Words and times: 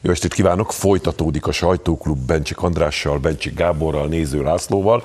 Jó 0.00 0.10
estét 0.10 0.34
kívánok! 0.34 0.72
Folytatódik 0.72 1.46
a 1.46 1.52
sajtóklub 1.52 2.18
Bencsik 2.18 2.62
Andrással, 2.62 3.18
Bencsik 3.18 3.54
Gáborral, 3.54 4.06
Néző 4.06 4.42
Lászlóval, 4.42 5.04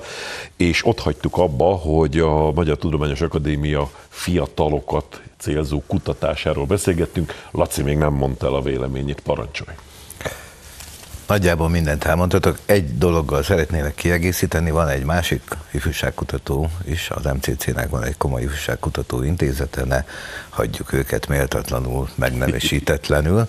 és 0.56 0.86
ott 0.86 1.00
hagytuk 1.00 1.36
abba, 1.36 1.74
hogy 1.74 2.18
a 2.18 2.52
Magyar 2.52 2.76
Tudományos 2.76 3.20
Akadémia 3.20 3.90
fiatalokat 4.08 5.20
célzó 5.38 5.82
kutatásáról 5.86 6.66
beszélgettünk. 6.66 7.32
Laci 7.50 7.82
még 7.82 7.96
nem 7.96 8.12
mondta 8.12 8.46
el 8.46 8.54
a 8.54 8.62
véleményét, 8.62 9.20
parancsolj! 9.20 9.74
Nagyjából 11.26 11.68
mindent 11.68 12.04
elmondhatok. 12.04 12.58
Egy 12.66 12.98
dologgal 12.98 13.42
szeretnélek 13.42 13.94
kiegészíteni, 13.94 14.70
van 14.70 14.88
egy 14.88 15.04
másik 15.04 15.42
ifjúságkutató 15.70 16.70
is, 16.84 17.10
az 17.10 17.24
MCC-nek 17.24 17.88
van 17.90 18.04
egy 18.04 18.16
komoly 18.16 18.42
ifjúságkutató 18.42 19.22
intézete, 19.22 19.84
ne 19.84 20.04
hagyjuk 20.52 20.92
őket 20.92 21.26
méltatlanul, 21.26 22.08
megnevesítetlenül. 22.14 23.46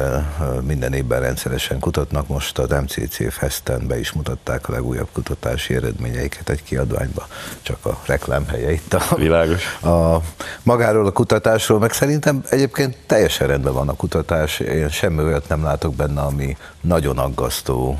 Minden 0.70 0.92
évben 0.92 1.20
rendszeresen 1.20 1.78
kutatnak, 1.78 2.28
most 2.28 2.58
az 2.58 2.68
MCC 2.70 3.32
Festen 3.32 3.86
be 3.86 3.98
is 3.98 4.12
mutatták 4.12 4.68
a 4.68 4.72
legújabb 4.72 5.08
kutatási 5.12 5.74
eredményeiket 5.74 6.48
egy 6.48 6.62
kiadványba, 6.62 7.26
csak 7.62 7.86
a 7.86 7.98
reklámhelye 8.06 8.72
itt 8.72 8.94
a, 8.94 9.14
Világos. 9.16 9.82
a 9.82 10.20
magáról 10.62 11.06
a 11.06 11.12
kutatásról, 11.12 11.78
meg 11.78 11.92
szerintem 11.92 12.42
egyébként 12.48 12.96
teljesen 13.06 13.46
rendben 13.46 13.72
van 13.72 13.88
a 13.88 13.94
kutatás, 13.94 14.60
én 14.60 14.88
semmi 14.88 15.22
olyat 15.22 15.48
nem 15.48 15.62
látok 15.62 15.94
benne, 15.94 16.20
ami 16.20 16.56
nagyon 16.80 17.18
aggasztó 17.18 17.98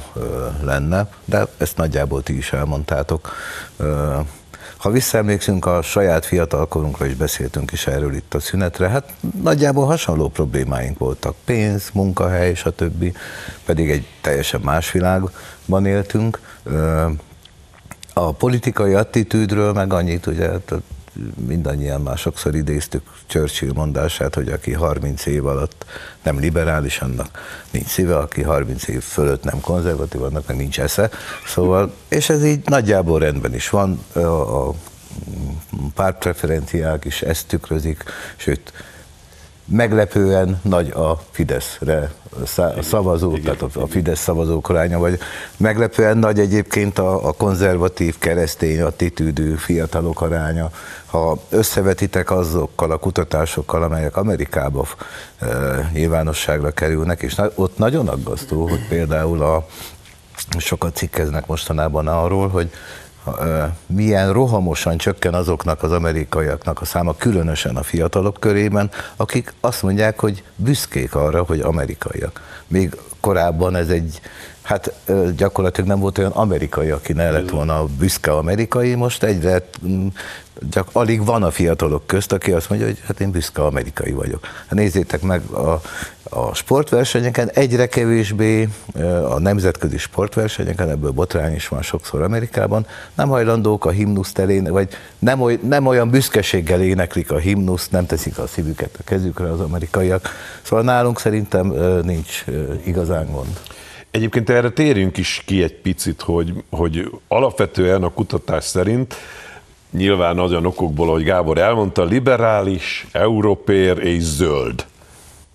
lenne, 0.63 1.09
de 1.25 1.47
ezt 1.57 1.77
nagyjából 1.77 2.23
ti 2.23 2.37
is 2.37 2.53
elmondtátok. 2.53 3.33
Ha 4.83 4.91
visszaemlékszünk 4.91 5.67
a 5.67 5.83
saját 5.83 6.25
fiatalkorunkra, 6.25 7.07
is 7.07 7.15
beszéltünk 7.15 7.73
is 7.73 7.87
erről 7.87 8.15
itt 8.15 8.35
a 8.35 8.41
szünetre, 8.41 8.89
hát 8.89 9.15
nagyjából 9.43 9.87
hasonló 9.87 10.29
problémáink 10.29 10.99
voltak. 10.99 11.35
Pénz, 11.45 11.91
munkahely, 11.93 12.55
stb. 12.55 13.17
Pedig 13.65 13.91
egy 13.91 14.07
teljesen 14.21 14.61
más 14.61 14.93
világban 14.93 15.87
éltünk. 15.87 16.41
A 18.13 18.33
politikai 18.33 18.95
attitűdről 18.95 19.73
meg 19.73 19.93
annyit, 19.93 20.27
ugye 20.27 20.49
mindannyian 21.47 22.01
már 22.01 22.19
sokszor 22.19 22.55
idéztük 22.55 23.03
Churchill 23.27 23.73
mondását, 23.75 24.35
hogy 24.35 24.49
aki 24.49 24.73
30 24.73 25.27
év 25.27 25.47
alatt 25.47 25.85
nem 26.23 26.39
liberális, 26.39 26.99
annak 26.99 27.41
nincs 27.71 27.87
szíve, 27.87 28.17
aki 28.17 28.43
30 28.43 28.89
év 28.89 29.03
fölött 29.03 29.45
nem 29.45 29.61
konzervatív, 29.61 30.23
annak 30.23 30.57
nincs 30.57 30.81
esze. 30.81 31.11
Szóval, 31.47 31.95
és 32.09 32.29
ez 32.29 32.45
így 32.45 32.69
nagyjából 32.69 33.19
rendben 33.19 33.55
is 33.55 33.71
van, 33.71 34.05
a 34.15 34.71
pártpreferenciák 35.95 37.05
is 37.05 37.23
ezt 37.23 37.47
tükrözik, 37.47 38.05
sőt, 38.37 38.73
meglepően 39.73 40.61
nagy 40.63 40.91
a 40.91 41.21
Fideszre 41.31 42.11
szavazó, 42.81 43.37
igen, 43.37 43.57
tehát 43.57 43.77
a 43.77 43.87
Fidesz 43.87 44.21
szavazók 44.21 44.69
aránya, 44.69 44.99
vagy 44.99 45.19
meglepően 45.57 46.19
nagy 46.19 46.39
egyébként 46.39 46.99
a, 46.99 47.29
a 47.29 47.33
konzervatív, 47.33 48.19
keresztény 48.19 48.81
attitűdű 48.81 49.55
fiatalok 49.55 50.21
aránya. 50.21 50.71
Ha 51.07 51.39
összevetitek 51.49 52.31
azokkal 52.31 52.91
a 52.91 52.97
kutatásokkal, 52.97 53.83
amelyek 53.83 54.17
Amerikába 54.17 54.87
e, 55.39 55.47
nyilvánosságra 55.93 56.71
kerülnek, 56.71 57.23
és 57.23 57.35
na, 57.35 57.51
ott 57.55 57.79
nagyon 57.79 58.09
aggasztó, 58.09 58.69
hogy 58.69 58.89
például 58.89 59.43
a 59.43 59.67
sokat 60.59 60.97
cikkeznek 60.97 61.47
mostanában 61.47 62.07
arról, 62.07 62.49
hogy 62.49 62.71
milyen 63.87 64.33
rohamosan 64.33 64.97
csökken 64.97 65.35
azoknak 65.35 65.83
az 65.83 65.93
amerikaiaknak 65.93 66.81
a 66.81 66.85
száma, 66.85 67.15
különösen 67.17 67.77
a 67.77 67.83
fiatalok 67.83 68.37
körében, 68.41 68.91
akik 69.17 69.55
azt 69.61 69.83
mondják, 69.83 70.21
hogy 70.21 70.43
büszkék 70.57 71.15
arra, 71.15 71.43
hogy 71.43 71.61
amerikaiak. 71.61 72.41
Még 72.67 72.97
korábban 73.21 73.77
ez 73.77 73.89
egy, 73.89 74.21
hát 74.73 74.93
gyakorlatilag 75.37 75.89
nem 75.89 75.99
volt 75.99 76.19
olyan 76.19 76.31
amerikai, 76.31 76.91
aki 76.91 77.13
ne 77.13 77.31
lett 77.31 77.51
volna 77.51 77.85
büszke 77.99 78.33
amerikai, 78.33 78.95
most 78.95 79.23
egyre 79.23 79.63
csak 80.71 80.89
alig 80.93 81.25
van 81.25 81.43
a 81.43 81.51
fiatalok 81.51 82.07
közt, 82.07 82.33
aki 82.33 82.53
azt 82.53 82.69
mondja, 82.69 82.87
hogy 82.87 83.01
hát 83.07 83.21
én 83.21 83.31
büszke 83.31 83.63
amerikai 83.63 84.13
vagyok. 84.13 84.45
Hát 84.45 84.79
nézzétek 84.79 85.23
meg 85.23 85.43
a, 85.45 85.81
a 86.23 86.55
sportversenyeken, 86.55 87.51
egyre 87.51 87.87
kevésbé 87.87 88.69
a 89.29 89.39
nemzetközi 89.39 89.99
sportversenyeken, 89.99 90.91
ebből 90.91 91.11
botrány 91.11 91.55
is 91.55 91.69
van 91.69 91.83
sokszor 91.83 92.23
Amerikában, 92.23 92.87
nem 93.15 93.29
hajlandók 93.29 93.85
a 93.85 93.91
himnuszt 93.91 94.39
elén, 94.39 94.65
vagy 94.65 94.89
nem, 95.19 95.41
oly, 95.41 95.59
nem 95.63 95.87
olyan 95.87 96.11
büszkeséggel 96.11 96.83
éneklik 96.83 97.31
a 97.31 97.39
himnuszt, 97.39 97.91
nem 97.91 98.07
teszik 98.07 98.39
a 98.39 98.47
szívüket 98.47 98.97
a 98.99 99.03
kezükre 99.05 99.51
az 99.51 99.61
amerikaiak. 99.61 100.29
Szóval 100.63 100.85
nálunk 100.85 101.21
szerintem 101.21 101.67
nincs 102.03 102.45
igazán 102.85 103.33
gond. 103.33 103.61
Egyébként 104.13 104.51
erre 104.51 104.71
térjünk 104.71 105.17
is 105.17 105.43
ki 105.47 105.63
egy 105.63 105.75
picit, 105.75 106.21
hogy, 106.21 106.55
hogy 106.71 107.11
alapvetően 107.29 108.03
a 108.03 108.13
kutatás 108.13 108.65
szerint 108.65 109.15
nyilván 109.91 110.35
nagyon 110.35 110.67
okokból, 110.67 111.11
hogy 111.11 111.23
Gábor 111.23 111.59
elmondta, 111.59 112.05
liberális, 112.05 113.07
európér 113.13 113.99
és 113.99 114.23
zöld, 114.23 114.87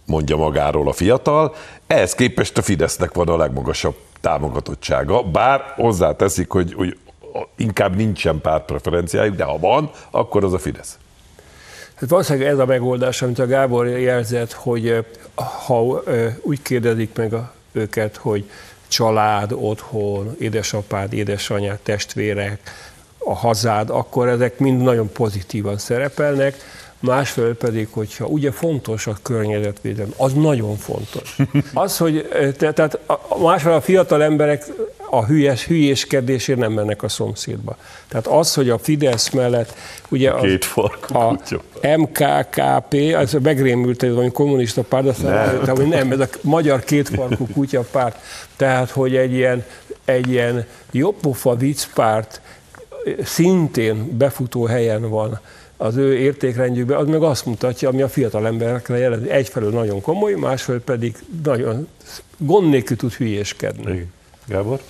mondja 0.06 0.36
magáról 0.36 0.88
a 0.88 0.94
fiatal. 0.94 1.56
Ehhez 1.88 2.16
képest 2.16 2.58
a 2.58 2.62
Fidesznek 2.62 3.14
van 3.14 3.28
a 3.28 3.38
legmagasabb 3.38 3.96
támogatottsága, 4.22 5.24
bár 5.24 5.74
hozzáteszik, 5.76 6.50
hogy, 6.50 6.74
hogy 6.74 6.98
inkább 7.56 7.96
nincsen 7.96 8.42
pártpreferenciájuk, 8.42 9.36
de 9.36 9.44
ha 9.44 9.60
van, 9.60 9.92
akkor 10.12 10.44
az 10.44 10.54
a 10.54 10.60
Fidesz. 10.60 10.98
Hát 11.96 12.10
valószínűleg 12.10 12.48
ez 12.48 12.60
a 12.60 12.66
megoldás, 12.66 13.22
amit 13.22 13.40
a 13.40 13.46
Gábor 13.46 13.88
jelzett, 13.88 14.52
hogy 14.52 15.06
ha 15.66 16.04
úgy 16.42 16.62
kérdezik 16.62 17.16
meg 17.16 17.34
a, 17.34 17.56
őket, 17.78 18.16
hogy 18.16 18.50
család, 18.88 19.52
otthon, 19.52 20.36
édesapád, 20.40 21.14
édesanyád, 21.14 21.80
testvérek, 21.84 22.60
a 23.18 23.36
hazád, 23.36 23.90
akkor 23.90 24.28
ezek 24.28 24.60
mind 24.60 24.82
nagyon 24.82 25.12
pozitívan 25.12 25.78
szerepelnek, 25.78 26.56
másfelől 27.00 27.58
pedig, 27.58 27.88
hogyha 27.92 28.26
ugye 28.26 28.52
fontos 28.52 29.08
a 29.08 29.18
környezetvédelem, 29.22 30.14
az 30.18 30.34
nagyon 30.34 30.76
fontos. 30.78 31.36
Az, 31.74 31.98
hogy 31.98 32.28
te, 32.58 32.74
tehát 32.74 33.00
másfelől 33.42 33.78
a 33.78 33.82
fiatal 33.82 34.24
emberek 34.24 34.66
a 35.10 35.26
hülyes, 35.26 35.66
hülyéskedésért 35.66 36.60
nem 36.60 36.72
mennek 36.72 37.04
a 37.04 37.10
szomszédba. 37.10 37.78
Tehát 38.08 38.28
az, 38.28 38.54
hogy 38.54 38.70
a 38.70 38.78
Fidesz 38.78 39.30
mellett 39.30 39.74
ugye 40.10 40.32
az, 40.32 40.42
Két 40.42 40.66
a 41.08 41.40
MKKP, 41.98 43.16
az 43.16 43.38
megrémült, 43.44 44.02
hogy 44.02 44.10
valami 44.10 44.32
kommunista 44.32 44.82
párt, 44.82 45.08
aztán 45.08 45.62
nem. 45.66 45.76
hogy 45.76 45.88
nem, 45.88 46.12
ez 46.12 46.20
a 46.20 46.28
magyar 46.42 46.84
kétfarkú 46.84 47.48
kutya 47.54 47.82
párt. 47.92 48.18
Tehát, 48.56 48.90
hogy 48.90 49.16
egy 49.16 49.34
ilyen, 49.34 49.66
egy 50.06 50.30
ilyen 50.30 50.66
jobbpofa 50.92 51.56
viccpárt 51.56 52.42
szintén 53.24 54.18
befutó 54.18 54.66
helyen 54.66 55.10
van 55.10 55.40
az 55.78 55.96
ő 55.96 56.18
értékrendjükben, 56.18 56.98
az 56.98 57.08
meg 57.08 57.22
azt 57.22 57.46
mutatja, 57.46 57.90
ami 57.90 58.02
a 58.02 58.10
fiatal 58.10 58.48
emberekre 58.48 58.98
jelent. 58.98 59.28
Egyfelől 59.28 59.72
nagyon 59.72 60.02
komoly, 60.02 60.34
másfelől 60.34 60.82
pedig 60.82 61.16
nagyon 61.44 61.88
gond 62.38 62.70
nélkül 62.70 62.98
tud 62.98 63.14
hülyéskedni. 63.14 63.92
Igen. 63.92 64.16
Gábor? 64.48 64.82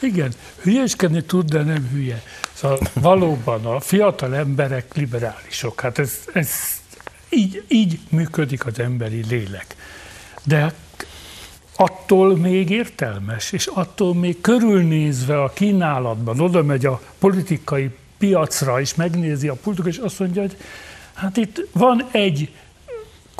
Igen, 0.00 0.32
hülyéskedni 0.62 1.22
tud, 1.22 1.48
de 1.48 1.62
nem 1.62 1.88
hülye. 1.92 2.22
Szóval 2.52 2.78
valóban 2.92 3.66
a 3.66 3.80
fiatal 3.80 4.34
emberek 4.34 4.94
liberálisok. 4.94 5.80
Hát 5.80 5.98
ez, 5.98 6.18
ez 6.32 6.50
így, 7.28 7.64
így 7.68 7.98
működik 8.08 8.66
az 8.66 8.78
emberi 8.78 9.24
lélek. 9.28 9.76
De 10.44 10.74
attól 11.76 12.36
még 12.36 12.70
értelmes, 12.70 13.52
és 13.52 13.66
attól 13.66 14.14
még 14.14 14.40
körülnézve 14.40 15.42
a 15.42 15.52
kínálatban, 15.52 16.40
oda 16.40 16.62
megy 16.62 16.86
a 16.86 17.00
politikai 17.18 17.90
piacra, 18.18 18.80
és 18.80 18.94
megnézi 18.94 19.48
a 19.48 19.54
pultok, 19.54 19.86
és 19.86 19.96
azt 19.96 20.18
mondja, 20.18 20.40
hogy 20.40 20.56
hát 21.14 21.36
itt 21.36 21.66
van 21.72 22.08
egy 22.10 22.50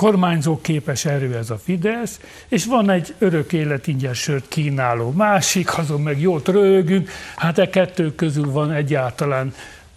kormányzó 0.01 0.61
képes 0.61 1.05
erő 1.05 1.37
ez 1.37 1.51
a 1.51 1.59
Fidesz, 1.59 2.21
és 2.49 2.65
van 2.65 2.91
egy 2.91 3.15
örök 3.19 3.53
élet 3.53 3.89
sört 4.13 4.49
kínáló 4.49 5.11
másik, 5.11 5.79
azon 5.79 6.01
meg 6.01 6.21
jót 6.21 6.49
rögünk, 6.49 7.11
hát 7.37 7.59
e 7.59 7.69
kettő 7.69 8.15
közül 8.15 8.51
van 8.51 8.73
egyáltalán, 8.73 9.55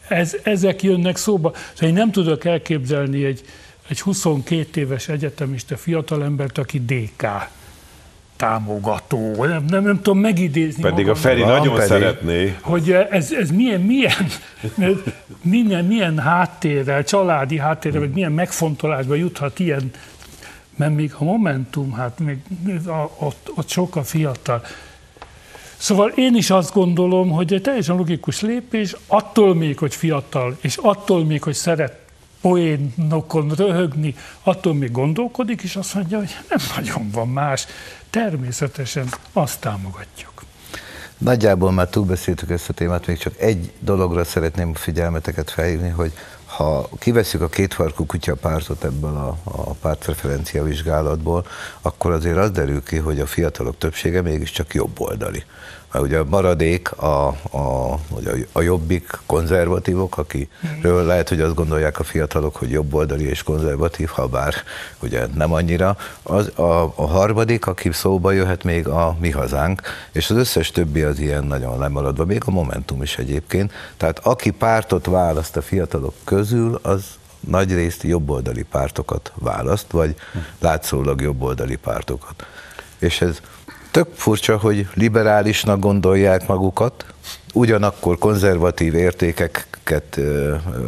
ez, 0.08 0.36
ezek 0.44 0.84
jönnek 0.84 1.18
szóba. 1.18 1.54
Szóval 1.74 1.90
én 1.90 1.94
nem 1.94 2.12
tudok 2.12 2.46
elképzelni 2.46 3.24
egy, 3.24 3.42
egy 3.88 4.02
22 4.02 4.82
éves 4.82 5.08
egyetemista 5.08 5.78
fiatalembert, 5.78 6.58
aki 6.58 6.80
DK 6.80 7.28
támogató, 8.44 9.46
nem, 9.46 9.66
nem, 9.70 9.84
nem 9.84 10.02
tudom 10.02 10.20
megidézni. 10.20 10.82
Pedig 10.82 11.06
magam, 11.06 11.12
a 11.12 11.16
Feri 11.16 11.44
nagyon 11.44 11.74
pedig. 11.74 11.88
szeretné. 11.88 12.58
Hogy 12.62 12.92
ez, 12.92 13.32
ez 13.32 13.52
milyen, 13.52 13.82
milyen, 13.82 14.28
milyen, 15.42 15.86
milyen 15.86 16.20
háttérrel, 16.20 17.04
családi 17.04 17.58
háttérrel, 17.58 18.00
vagy 18.00 18.12
milyen 18.12 18.32
megfontolásba 18.32 19.16
juthat 19.16 19.60
ilyen, 19.60 19.92
mert 20.76 20.96
még 20.96 21.14
a 21.18 21.24
Momentum, 21.24 21.92
hát 21.92 22.20
még 22.20 22.38
ott, 23.18 23.52
ott 23.56 23.70
sokkal 23.70 24.04
fiatal. 24.04 24.64
Szóval 25.78 26.12
én 26.16 26.36
is 26.36 26.50
azt 26.50 26.74
gondolom, 26.74 27.30
hogy 27.30 27.54
egy 27.54 27.62
teljesen 27.62 27.96
logikus 27.96 28.42
lépés, 28.42 28.96
attól 29.08 29.56
még, 29.56 29.78
hogy 29.78 29.96
fiatal, 29.96 30.58
és 30.62 30.78
attól 30.82 31.26
még, 31.26 31.44
hogy 31.44 31.54
szeret 31.54 31.98
poénokon 32.42 33.52
röhögni, 33.58 34.16
attól 34.44 34.74
még 34.74 34.92
gondolkodik, 34.92 35.62
és 35.62 35.76
azt 35.76 35.94
mondja, 35.94 36.18
hogy 36.18 36.36
nem 36.50 36.60
nagyon 36.76 37.10
van 37.12 37.28
más. 37.28 37.66
Természetesen 38.14 39.08
azt 39.32 39.60
támogatjuk. 39.60 40.44
Nagyjából 41.18 41.72
már 41.72 41.88
túlbeszéltük 41.88 42.50
ezt 42.50 42.70
a 42.70 42.74
témát, 42.74 43.08
még 43.08 43.18
csak 43.18 43.38
egy 43.38 43.72
dologra 43.80 44.24
szeretném 44.24 44.72
a 44.74 44.78
figyelmeteket 44.78 45.52
felhívni, 45.52 45.90
hogy 45.90 46.14
ha 46.46 46.90
kiveszük 47.00 47.42
a 47.42 47.50
kétfarkú 47.50 48.06
kutya 48.06 48.36
pártot 48.36 48.84
ebből 48.84 49.16
a, 49.16 49.38
a 49.44 49.74
pártreferencia 49.74 50.64
vizsgálatból, 50.64 51.46
akkor 51.82 52.12
azért 52.12 52.38
az 52.38 52.52
derül 52.52 52.84
ki, 52.84 52.98
hogy 52.98 53.20
a 53.20 53.26
fiatalok 53.26 53.78
többsége 53.78 54.22
mégiscsak 54.22 54.74
jobboldali 54.74 55.44
mert 55.94 56.06
ugye 56.06 56.18
a 56.18 56.26
maradék, 56.30 56.92
a, 56.92 57.28
a, 57.52 58.00
a 58.52 58.62
jobbik 58.62 59.20
konzervatívok, 59.26 60.18
akiről 60.18 61.06
lehet, 61.06 61.30
hogy 61.30 61.42
azt 61.42 61.54
gondolják 61.54 62.00
a 62.00 62.04
fiatalok, 62.04 62.56
hogy 62.56 62.72
jobboldali 62.72 63.30
és 63.30 63.44
konzervatív, 63.44 64.08
ha 64.08 64.28
bár 64.28 64.54
ugye 65.00 65.28
nem 65.36 65.54
annyira, 65.54 65.98
az, 66.24 66.52
a, 66.56 66.94
a 66.96 67.08
harmadik, 67.08 67.68
aki 67.68 67.92
szóba 67.92 68.32
jöhet 68.32 68.64
még 68.64 68.88
a 68.88 69.18
mi 69.20 69.30
hazánk, 69.30 69.82
és 70.12 70.30
az 70.30 70.38
összes 70.38 70.72
többi 70.72 71.02
az 71.02 71.20
ilyen 71.20 71.44
nagyon 71.44 71.80
lemaradva, 71.80 72.26
még 72.26 72.42
a 72.46 72.52
Momentum 72.52 73.02
is 73.02 73.18
egyébként. 73.18 73.72
Tehát 73.98 74.20
aki 74.24 74.52
pártot 74.52 75.06
választ 75.06 75.58
a 75.58 75.62
fiatalok 75.62 76.14
közül, 76.24 76.80
az 76.82 77.06
nagy 77.40 77.74
részt 77.74 78.04
jobboldali 78.04 78.64
pártokat 78.64 79.32
választ, 79.36 79.92
vagy 79.92 80.16
látszólag 80.60 81.22
jobboldali 81.22 81.76
pártokat. 81.76 82.46
És 83.00 83.22
ez 83.22 83.40
Tök 83.94 84.08
furcsa, 84.14 84.58
hogy 84.58 84.88
liberálisnak 84.94 85.80
gondolják 85.80 86.48
magukat, 86.48 87.06
ugyanakkor 87.54 88.18
konzervatív 88.18 88.96
értékeket 88.96 90.20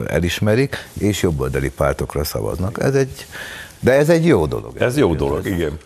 elismerik, 0.08 0.90
és 1.00 1.22
jobboldali 1.22 1.70
pártokra 1.70 2.24
szavaznak. 2.24 2.84
Ez 2.84 2.96
egy, 2.96 3.26
de 3.80 3.92
ez 3.92 4.10
egy 4.10 4.26
jó 4.26 4.46
dolog. 4.46 4.78
Ez 4.78 4.98
jó 4.98 5.16
dolog, 5.16 5.46
igen. 5.46 5.78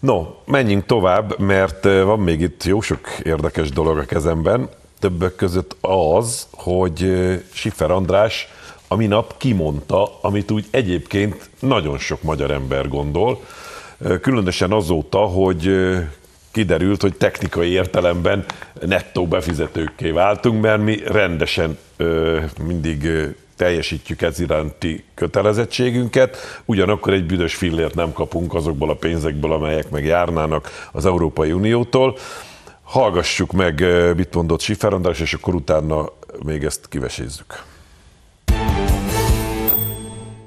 No, 0.00 0.26
menjünk 0.44 0.86
tovább, 0.86 1.38
mert 1.38 1.84
van 1.84 2.20
még 2.20 2.40
itt 2.40 2.64
jó 2.64 2.80
sok 2.80 3.00
érdekes 3.22 3.70
dolog 3.70 3.98
a 3.98 4.04
kezemben. 4.04 4.68
Többek 4.98 5.34
között 5.34 5.76
az, 5.80 6.46
hogy 6.50 7.12
Siffer 7.52 7.90
András 7.90 8.48
a 8.88 8.96
minap 8.96 9.36
kimondta, 9.36 10.20
amit 10.20 10.50
úgy 10.50 10.66
egyébként 10.70 11.50
nagyon 11.60 11.98
sok 11.98 12.22
magyar 12.22 12.50
ember 12.50 12.88
gondol, 12.88 13.40
különösen 14.20 14.72
azóta, 14.72 15.18
hogy 15.18 15.70
kiderült, 16.50 17.02
hogy 17.02 17.16
technikai 17.16 17.70
értelemben 17.70 18.44
nettó 18.80 19.26
befizetőkké 19.26 20.10
váltunk, 20.10 20.62
mert 20.62 20.82
mi 20.82 21.00
rendesen 21.06 21.78
ö, 21.96 22.40
mindig 22.66 23.04
ö, 23.04 23.26
teljesítjük 23.56 24.22
ez 24.22 24.40
iránti 24.40 25.04
kötelezettségünket, 25.14 26.36
ugyanakkor 26.64 27.12
egy 27.12 27.26
büdös 27.26 27.54
fillért 27.54 27.94
nem 27.94 28.12
kapunk 28.12 28.54
azokból 28.54 28.90
a 28.90 28.94
pénzekből, 28.94 29.52
amelyek 29.52 29.90
meg 29.90 30.04
járnának 30.04 30.88
az 30.92 31.06
Európai 31.06 31.52
Uniótól. 31.52 32.16
Hallgassuk 32.82 33.52
meg, 33.52 33.84
mit 34.16 34.34
mondott 34.34 34.60
Sifer 34.60 34.92
András, 34.92 35.20
és 35.20 35.34
akkor 35.34 35.54
utána 35.54 36.08
még 36.44 36.64
ezt 36.64 36.88
kivesézzük. 36.88 37.62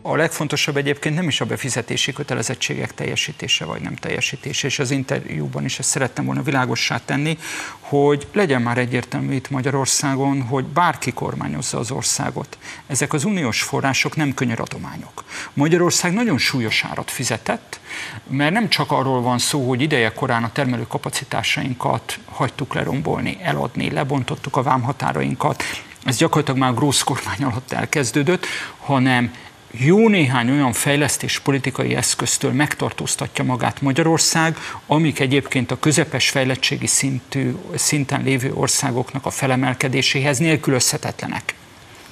A 0.04 0.16
legfontosabb 0.16 0.78
egyébként 0.78 1.16
nem 1.16 1.28
is 1.28 1.42
a 1.42 1.46
befizetési 1.46 2.14
kötelezettségek 2.14 2.94
teljesítése 2.94 3.66
vagy 3.66 3.82
nem 3.82 3.96
teljesítése, 3.96 4.68
és 4.68 4.80
az 4.80 4.92
interjúban 4.92 5.66
is 5.66 5.80
ezt 5.80 5.90
szerettem 5.90 6.26
volna 6.26 6.42
világossá 6.42 7.00
tenni, 7.06 7.38
hogy 7.80 8.28
legyen 8.34 8.62
már 8.62 8.78
egyértelmű 8.78 9.34
itt 9.34 9.50
Magyarországon, 9.50 10.42
hogy 10.42 10.66
bárki 10.66 11.12
kormányozza 11.12 11.78
az 11.78 11.92
országot. 11.92 12.58
Ezek 12.88 13.14
az 13.14 13.24
uniós 13.24 13.62
források 13.62 14.16
nem 14.16 14.34
könyöradományok. 14.34 15.24
Magyarország 15.54 16.14
nagyon 16.14 16.38
súlyos 16.38 16.84
árat 16.90 17.12
fizetett, 17.12 17.80
mert 18.28 18.54
nem 18.54 18.70
csak 18.70 18.92
arról 18.92 19.22
van 19.22 19.38
szó, 19.38 19.68
hogy 19.68 19.82
ideje 19.82 20.14
korán 20.14 20.44
a 20.44 20.52
termelő 20.52 20.88
kapacitásainkat 20.88 22.20
hagytuk 22.26 22.74
lerombolni, 22.74 23.38
eladni, 23.42 23.92
lebontottuk 23.92 24.56
a 24.56 24.64
vámhatárainkat, 24.64 25.64
ez 26.06 26.18
gyakorlatilag 26.18 26.60
már 26.60 26.74
Grósz 26.74 27.02
kormány 27.02 27.44
alatt 27.44 27.72
elkezdődött, 27.72 28.46
hanem 28.78 29.34
jó 29.72 30.08
néhány 30.10 30.50
olyan 30.50 30.74
fejlesztés 30.74 31.40
politikai 31.40 31.96
eszköztől 31.96 32.52
megtartóztatja 32.52 33.44
magát 33.44 33.82
Magyarország, 33.82 34.58
amik 34.86 35.20
egyébként 35.20 35.72
a 35.72 35.80
közepes 35.80 36.30
fejlettségi 36.30 36.88
szintű, 36.88 37.56
szinten 37.76 38.24
lévő 38.24 38.54
országoknak 38.54 39.26
a 39.26 39.30
felemelkedéséhez 39.30 40.38
nélkülözhetetlenek. 40.38 41.54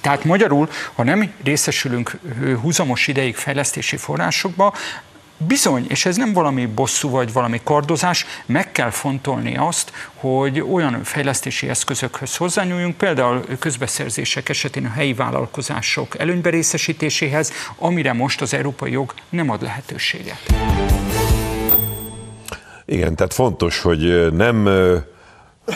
Tehát 0.02 0.24
magyarul, 0.24 0.70
ha 0.94 1.04
nem 1.04 1.32
részesülünk 1.44 2.20
húzamos 2.62 3.08
ideig 3.08 3.36
fejlesztési 3.36 3.98
forrásokba, 3.98 4.74
Bizony, 5.48 5.86
és 5.90 6.06
ez 6.06 6.16
nem 6.16 6.34
valami 6.34 6.66
bosszú 6.66 7.10
vagy 7.10 7.34
valami 7.34 7.62
kardozás, 7.64 8.26
meg 8.46 8.72
kell 8.72 8.90
fontolni 8.90 9.58
azt, 9.58 9.92
hogy 10.14 10.60
olyan 10.72 11.04
fejlesztési 11.04 11.70
eszközökhöz 11.70 12.36
hozzányúljunk, 12.36 12.98
például 12.98 13.46
közbeszerzések 13.60 14.50
esetén 14.50 14.86
a 14.86 14.90
helyi 14.90 15.14
vállalkozások 15.14 16.20
előnybe 16.20 16.50
részesítéséhez, 16.50 17.52
amire 17.78 18.14
most 18.14 18.42
az 18.42 18.54
európai 18.54 18.92
jog 18.92 19.14
nem 19.30 19.50
ad 19.50 19.62
lehetőséget. 19.62 20.40
Igen, 22.86 23.16
tehát 23.16 23.34
fontos, 23.34 23.82
hogy 23.82 24.34
nem 24.34 24.64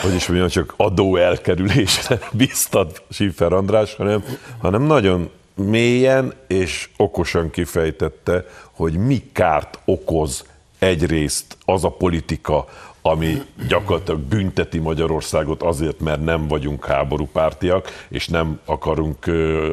hogy 0.00 0.14
is 0.14 0.26
mondjam, 0.26 0.48
csak 0.48 0.74
adó 0.76 1.16
elkerülésre 1.16 2.18
biztat 2.32 3.02
Schiffer 3.10 3.52
András, 3.52 3.94
hanem, 3.94 4.24
hanem 4.58 4.82
nagyon 4.82 5.30
mélyen 5.54 6.32
és 6.46 6.88
okosan 6.96 7.50
kifejtette, 7.50 8.44
hogy 8.70 8.96
mi 8.96 9.22
kárt 9.32 9.78
okoz 9.84 10.44
egyrészt 10.78 11.56
az 11.64 11.84
a 11.84 11.88
politika, 11.88 12.66
ami 13.02 13.42
gyakorlatilag 13.68 14.20
bünteti 14.20 14.78
Magyarországot 14.78 15.62
azért, 15.62 16.00
mert 16.00 16.24
nem 16.24 16.48
vagyunk 16.48 16.86
háborúpártiak, 16.86 18.04
és 18.08 18.28
nem 18.28 18.60
akarunk 18.64 19.26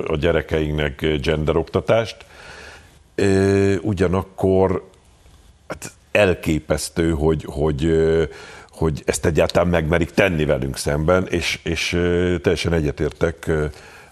a 0.08 0.16
gyerekeinknek 0.16 1.06
genderoktatást. 1.22 2.26
Ugyanakkor 3.82 4.88
hát 5.68 5.92
elképesztő, 6.12 7.12
hogy, 7.12 7.46
hogy, 7.48 7.92
hogy 8.70 9.04
ezt 9.06 9.26
egyáltalán 9.26 9.68
megmerik 9.68 10.12
tenni 10.12 10.46
velünk 10.46 10.78
szemben, 10.78 11.28
és, 11.28 11.60
és 11.64 11.90
teljesen 12.42 12.74
egyetértek 12.74 13.52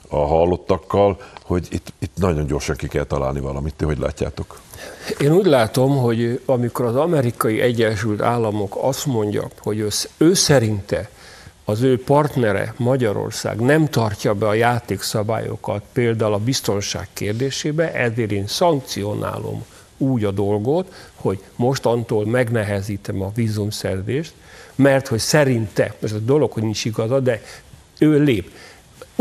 a 0.09 0.25
hallottakkal, 0.25 1.17
hogy 1.43 1.67
itt, 1.71 1.93
itt 1.99 2.11
nagyon 2.15 2.45
gyorsan 2.45 2.75
ki 2.75 2.87
kell 2.87 3.03
találni 3.03 3.39
valamit. 3.39 3.73
Ti 3.75 3.85
hogy 3.85 3.97
látjátok? 3.97 4.59
Én 5.19 5.31
úgy 5.31 5.45
látom, 5.45 5.97
hogy 5.97 6.41
amikor 6.45 6.85
az 6.85 6.95
amerikai 6.95 7.61
Egyesült 7.61 8.21
Államok 8.21 8.77
azt 8.81 9.05
mondja, 9.05 9.47
hogy 9.61 9.85
ő, 10.17 10.33
szerinte 10.33 11.09
az 11.65 11.81
ő 11.81 12.03
partnere 12.03 12.73
Magyarország 12.77 13.59
nem 13.59 13.87
tartja 13.87 14.33
be 14.33 14.47
a 14.47 14.53
játékszabályokat, 14.53 15.81
például 15.93 16.33
a 16.33 16.37
biztonság 16.37 17.07
kérdésébe, 17.13 17.93
ezért 17.93 18.31
én 18.31 18.47
szankcionálom 18.47 19.65
úgy 19.97 20.23
a 20.23 20.31
dolgot, 20.31 20.93
hogy 21.15 21.43
mostantól 21.55 22.25
megnehezítem 22.25 23.21
a 23.21 23.31
vízumszerzést, 23.35 24.33
mert 24.75 25.07
hogy 25.07 25.19
szerinte, 25.19 25.93
ez 26.01 26.11
a 26.11 26.17
dolog, 26.17 26.51
hogy 26.51 26.63
nincs 26.63 26.85
igaza, 26.85 27.19
de 27.19 27.41
ő 27.99 28.19
lép. 28.23 28.51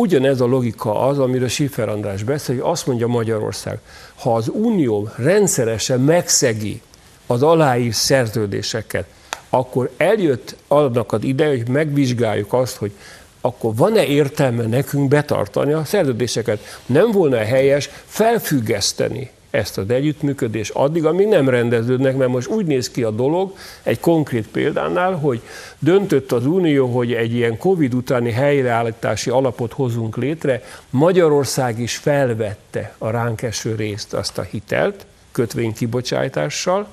Ugyanez 0.00 0.40
a 0.40 0.46
logika 0.46 1.00
az, 1.00 1.18
amiről 1.18 1.48
Schiffer 1.48 1.88
András 1.88 2.22
beszél, 2.22 2.54
hogy 2.54 2.70
azt 2.70 2.86
mondja 2.86 3.06
Magyarország, 3.06 3.78
ha 4.14 4.34
az 4.34 4.48
Unió 4.48 5.08
rendszeresen 5.16 6.00
megszegi 6.00 6.80
az 7.26 7.42
aláír 7.42 7.94
szerződéseket, 7.94 9.06
akkor 9.50 9.90
eljött 9.96 10.56
annak 10.68 11.12
az 11.12 11.22
ide, 11.22 11.48
hogy 11.48 11.68
megvizsgáljuk 11.68 12.52
azt, 12.52 12.76
hogy 12.76 12.92
akkor 13.40 13.74
van-e 13.74 14.04
értelme 14.04 14.66
nekünk 14.66 15.08
betartani 15.08 15.72
a 15.72 15.84
szerződéseket? 15.84 16.80
Nem 16.86 17.10
volna 17.10 17.36
helyes 17.36 17.90
felfüggeszteni 18.06 19.30
ezt 19.50 19.78
az 19.78 19.90
együttműködést 19.90 20.70
addig, 20.74 21.04
amíg 21.04 21.26
nem 21.26 21.48
rendeződnek, 21.48 22.16
mert 22.16 22.30
most 22.30 22.48
úgy 22.48 22.66
néz 22.66 22.90
ki 22.90 23.02
a 23.02 23.10
dolog, 23.10 23.52
egy 23.82 24.00
konkrét 24.00 24.46
példánál, 24.48 25.14
hogy 25.14 25.40
döntött 25.78 26.32
az 26.32 26.46
Unió, 26.46 26.86
hogy 26.86 27.12
egy 27.12 27.34
ilyen 27.34 27.58
Covid 27.58 27.94
utáni 27.94 28.30
helyreállítási 28.30 29.30
alapot 29.30 29.72
hozunk 29.72 30.16
létre, 30.16 30.62
Magyarország 30.90 31.80
is 31.80 31.96
felvette 31.96 32.94
a 32.98 33.10
ránk 33.10 33.42
eső 33.42 33.74
részt, 33.74 34.14
azt 34.14 34.38
a 34.38 34.42
hitelt, 34.42 35.06
kötvénykibocsátással, 35.32 36.86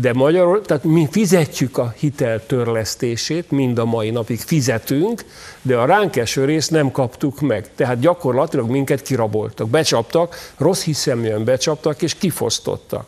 de 0.00 0.12
Magyarul, 0.12 0.62
tehát 0.62 0.84
mi 0.84 1.08
fizetjük 1.10 1.78
a 1.78 1.94
hitel 1.98 2.46
törlesztését, 2.46 3.50
mind 3.50 3.78
a 3.78 3.84
mai 3.84 4.10
napig 4.10 4.40
fizetünk, 4.40 5.24
de 5.62 5.76
a 5.76 5.84
ránk 5.84 6.16
eső 6.16 6.44
részt 6.44 6.70
nem 6.70 6.90
kaptuk 6.90 7.40
meg. 7.40 7.68
Tehát 7.74 7.98
gyakorlatilag 7.98 8.70
minket 8.70 9.02
kiraboltak, 9.02 9.68
becsaptak, 9.68 10.52
rossz 10.56 10.82
hiszeműen 10.82 11.44
becsaptak 11.44 12.02
és 12.02 12.14
kifosztottak. 12.14 13.06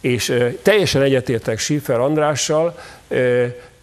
És 0.00 0.28
e, 0.28 0.52
teljesen 0.62 1.02
egyetértek 1.02 1.58
Schiffer 1.58 2.00
Andrással, 2.00 2.78
e, 3.08 3.16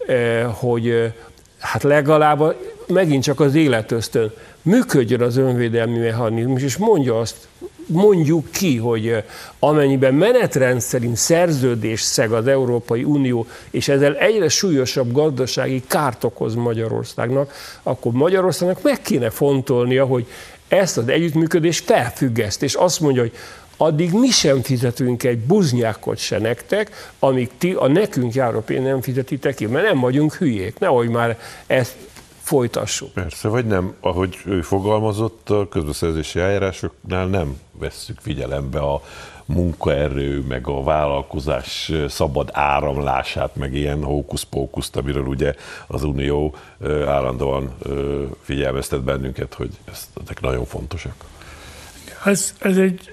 e, 0.06 0.42
hogy 0.44 1.12
hát 1.58 1.82
legalább 1.82 2.56
megint 2.86 3.22
csak 3.22 3.40
az 3.40 3.54
életöztön 3.54 4.32
működjön 4.62 5.22
az 5.22 5.36
önvédelmi 5.36 5.98
mechanizmus, 5.98 6.62
és 6.62 6.76
mondja 6.76 7.18
azt 7.18 7.48
mondjuk 7.86 8.50
ki, 8.50 8.76
hogy 8.76 9.22
amennyiben 9.58 10.14
menetrend 10.14 10.80
szerint 10.80 11.16
szerződés 11.16 12.00
szeg 12.00 12.32
az 12.32 12.46
Európai 12.46 13.04
Unió, 13.04 13.46
és 13.70 13.88
ezzel 13.88 14.16
egyre 14.16 14.48
súlyosabb 14.48 15.12
gazdasági 15.12 15.82
kárt 15.86 16.24
okoz 16.24 16.54
Magyarországnak, 16.54 17.52
akkor 17.82 18.12
Magyarországnak 18.12 18.82
meg 18.82 19.00
kéne 19.00 19.30
fontolnia, 19.30 20.04
hogy 20.04 20.26
ezt 20.68 20.98
az 20.98 21.08
együttműködést 21.08 21.84
felfüggeszt, 21.84 22.62
és 22.62 22.74
azt 22.74 23.00
mondja, 23.00 23.22
hogy 23.22 23.32
addig 23.76 24.12
mi 24.12 24.28
sem 24.28 24.62
fizetünk 24.62 25.22
egy 25.22 25.38
buznyákot 25.38 26.18
se 26.18 26.38
nektek, 26.38 27.12
amíg 27.18 27.50
ti 27.58 27.72
a 27.72 27.88
nekünk 27.88 28.34
járó 28.34 28.60
pénzt 28.60 28.84
nem 28.84 29.00
fizetitek 29.00 29.54
ki, 29.54 29.66
mert 29.66 29.86
nem 29.86 30.00
vagyunk 30.00 30.34
hülyék, 30.34 30.78
nehogy 30.78 31.08
már 31.08 31.38
ezt 31.66 31.94
folytassuk. 32.44 33.12
Persze, 33.12 33.48
vagy 33.48 33.66
nem, 33.66 33.94
ahogy 34.00 34.38
ő 34.44 34.62
fogalmazott, 34.62 35.50
a 35.50 35.68
közbeszerzési 35.68 36.40
eljárásoknál 36.40 37.26
nem 37.26 37.58
vesszük 37.72 38.18
figyelembe 38.20 38.78
a 38.78 39.02
munkaerő, 39.44 40.40
meg 40.40 40.66
a 40.66 40.82
vállalkozás 40.82 41.92
szabad 42.08 42.48
áramlását, 42.52 43.56
meg 43.56 43.74
ilyen 43.74 44.02
hókusz-pókuszt, 44.02 44.96
amiről 44.96 45.26
ugye 45.26 45.54
az 45.86 46.02
Unió 46.02 46.54
állandóan 47.06 47.74
figyelmeztet 48.42 49.02
bennünket, 49.02 49.54
hogy 49.54 49.70
ezek 50.24 50.40
nagyon 50.40 50.64
fontosak. 50.64 51.14
Ez, 52.24 52.54
ez 52.58 52.76
egy, 52.76 53.10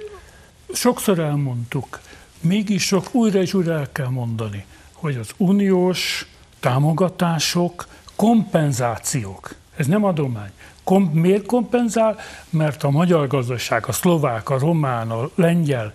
sokszor 0.73 1.19
elmondtuk, 1.19 1.99
mégis 2.41 2.83
sok 2.83 3.05
újra 3.11 3.41
és 3.41 3.53
újra 3.53 3.73
el 3.73 3.91
kell 3.91 4.09
mondani, 4.09 4.65
hogy 4.93 5.15
az 5.15 5.29
uniós 5.37 6.27
támogatások 6.59 7.87
kompenzációk. 8.21 9.55
Ez 9.75 9.87
nem 9.87 10.03
adomány. 10.03 10.49
Kom, 10.83 11.03
miért 11.03 11.45
kompenzál? 11.45 12.19
Mert 12.49 12.83
a 12.83 12.89
magyar 12.89 13.27
gazdaság, 13.27 13.87
a 13.87 13.91
szlovák, 13.91 14.49
a 14.49 14.59
román, 14.59 15.11
a 15.11 15.29
lengyel 15.35 15.93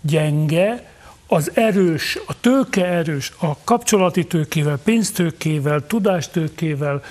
gyenge, 0.00 0.92
az 1.26 1.50
erős, 1.54 2.18
a 2.26 2.40
tőke 2.40 2.86
erős, 2.86 3.32
a 3.38 3.56
kapcsolati 3.64 4.26
tőkével, 4.26 4.78
pénztőkével, 4.78 5.86
tudástőkével 5.86 7.02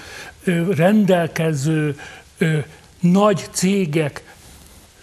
rendelkező 0.69 1.99
nagy 2.99 3.47
cégek 3.51 4.35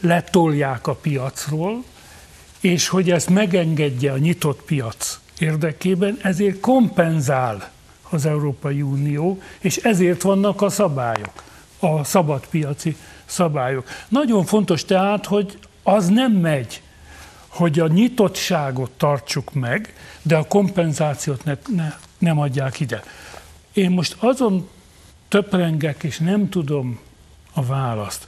letolják 0.01 0.87
a 0.87 0.95
piacról, 0.95 1.85
és 2.61 2.89
hogy 2.89 3.11
ezt 3.11 3.31
megengedje 3.31 4.13
a 4.13 4.19
nyitott 4.19 4.63
piac 4.63 5.19
érdekében, 5.39 6.19
ezért 6.23 6.61
kompenzál 6.61 7.71
az 8.11 8.27
Európai 8.27 8.83
Unió, 8.83 9.41
és 9.59 9.77
ezért 9.77 10.23
vannak 10.23 10.63
a 10.63 10.69
szabályok, 10.69 11.43
a 11.79 12.05
szabadpiaci 12.05 12.97
szabályok. 13.25 13.89
Nagyon 14.09 14.45
fontos 14.45 14.85
tehát, 14.85 15.27
hogy 15.27 15.59
az 15.83 16.09
nem 16.09 16.33
megy, 16.33 16.83
hogy 17.49 17.79
a 17.79 17.87
nyitottságot 17.87 18.91
tartsuk 18.91 19.53
meg, 19.53 19.95
de 20.23 20.37
a 20.37 20.47
kompenzációt 20.47 21.45
ne, 21.45 21.57
ne, 21.75 21.93
nem 22.19 22.39
adják 22.39 22.81
ide. 22.81 23.03
Én 23.73 23.91
most 23.91 24.17
azon 24.19 24.69
töprengek, 25.29 26.03
és 26.03 26.19
nem 26.19 26.49
tudom 26.49 26.99
a 27.53 27.63
választ, 27.63 28.27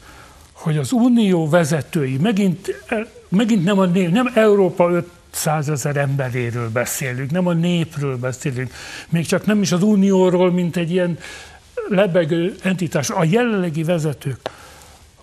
hogy 0.53 0.79
az 0.79 0.93
unió 0.93 1.49
vezetői, 1.49 2.17
megint, 2.17 2.85
megint 3.29 3.65
nem, 3.65 3.79
a, 3.79 3.87
nem 3.87 4.31
Európa 4.35 4.91
5 4.91 5.11
százezer 5.35 5.97
emberéről 5.97 6.71
beszélünk, 6.71 7.31
nem 7.31 7.47
a 7.47 7.53
népről 7.53 8.17
beszélünk, 8.17 8.73
még 9.09 9.27
csak 9.27 9.47
nem 9.47 9.63
is 9.63 9.73
az 9.73 9.83
unióról, 9.83 10.53
mint 10.53 10.77
egy 10.77 10.91
ilyen 10.91 11.19
lebegő 11.89 12.55
entitás. 12.63 13.11
A 13.11 13.25
jelenlegi 13.25 13.83
vezetők 13.83 14.51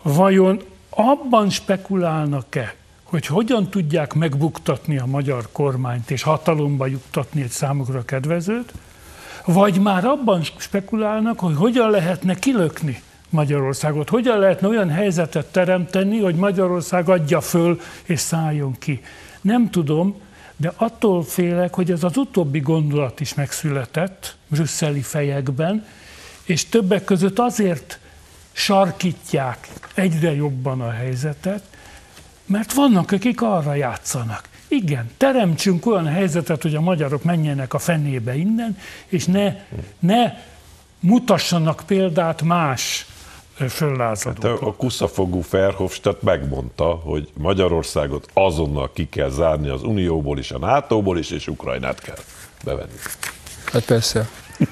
vajon 0.02 0.62
abban 0.90 1.50
spekulálnak-e, 1.50 2.76
hogy 3.04 3.26
hogyan 3.26 3.70
tudják 3.70 4.14
megbuktatni 4.14 4.98
a 4.98 5.06
magyar 5.06 5.48
kormányt 5.52 6.12
és 6.12 6.22
hatalomba 6.22 6.86
juttatni 6.86 7.42
egy 7.42 7.50
számukra 7.50 8.06
kedvezőt, 8.06 8.74
vagy 9.46 9.80
már 9.80 10.06
abban 10.06 10.44
spekulálnak, 10.58 11.40
hogy 11.40 11.56
hogyan 11.56 11.90
lehetne 11.90 12.36
kilökni 12.36 13.02
Magyarországot, 13.30 14.10
hogyan 14.10 14.40
lehetne 14.40 14.68
olyan 14.68 14.90
helyzetet 14.90 15.46
teremteni, 15.46 16.20
hogy 16.20 16.36
Magyarország 16.36 17.10
adja 17.10 17.42
föl 17.42 17.80
és 18.04 18.20
szálljon 18.20 18.76
ki. 18.80 19.02
Nem 19.42 19.70
tudom, 19.70 20.22
de 20.56 20.74
attól 20.76 21.24
félek, 21.24 21.74
hogy 21.74 21.92
ez 21.92 22.04
az 22.04 22.18
utóbbi 22.18 22.60
gondolat 22.60 23.20
is 23.20 23.34
megszületett 23.34 24.36
brüsszeli 24.48 25.02
fejekben, 25.02 25.86
és 26.44 26.70
többek 26.70 27.04
között 27.04 27.40
azért 27.40 28.00
sarkítják 28.52 29.68
egyre 29.94 30.36
jobban 30.36 30.82
a 30.82 30.92
helyzetet, 30.92 31.64
mert 32.46 32.74
vannak, 32.74 33.12
akik 33.12 33.42
arra 33.42 33.74
játszanak. 33.74 34.50
Igen, 34.68 35.10
teremtsünk 35.18 35.86
olyan 35.86 36.08
helyzetet, 36.08 36.62
hogy 36.62 36.76
a 36.76 36.82
magyarok 36.82 37.24
menjenek 37.24 37.74
a 37.74 37.80
fenébe 37.80 38.36
innen, 38.36 38.78
és 39.08 39.26
ne, 39.26 39.56
ne 40.00 40.34
mutassanak 41.00 41.84
példát 41.86 42.42
más 42.42 43.06
föllázadók. 43.68 44.60
Hát 44.60 44.68
a 44.68 44.74
kuszafogú 44.74 45.42
Ferhofstadt 45.42 46.22
megmondta, 46.22 46.86
hogy 46.86 47.30
Magyarországot 47.38 48.30
azonnal 48.34 48.92
ki 48.94 49.10
kell 49.10 49.30
zárni 49.30 49.70
az 49.70 49.84
Unióból 49.84 50.38
is, 50.38 50.52
a 50.52 50.58
NATO-ból 50.58 51.18
is, 51.18 51.32
és 51.32 51.48
Ukrajnát 51.48 52.02
kell 52.02 52.18
bevenni. 52.64 52.98
Hát 53.66 53.86
persze. 53.86 54.30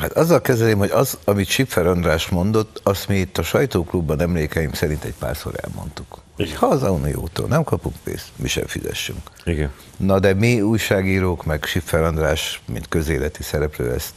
Hát 0.00 0.12
azzal 0.12 0.40
kezelém, 0.40 0.78
hogy 0.78 0.90
az, 0.90 1.18
amit 1.24 1.48
Sipfer 1.48 1.86
András 1.86 2.28
mondott, 2.28 2.80
azt 2.82 3.08
mi 3.08 3.16
itt 3.16 3.38
a 3.38 3.42
sajtóklubban 3.42 4.20
emlékeim 4.20 4.72
szerint 4.72 5.04
egy 5.04 5.14
párszor 5.18 5.52
elmondtuk. 5.62 6.18
Igen. 6.36 6.56
Ha 6.56 6.66
az 6.66 6.82
Uniótól 6.82 7.48
nem 7.48 7.64
kapunk 7.64 7.94
pénzt, 8.04 8.28
mi 8.36 8.48
sem 8.48 8.66
fizessünk. 8.66 9.18
Igen. 9.44 9.72
Na 9.96 10.18
de 10.18 10.34
mi 10.34 10.60
újságírók, 10.60 11.44
meg 11.44 11.64
Sipfer 11.64 12.02
András, 12.02 12.62
mint 12.72 12.88
közéleti 12.88 13.42
szereplő, 13.42 13.92
ezt 13.92 14.12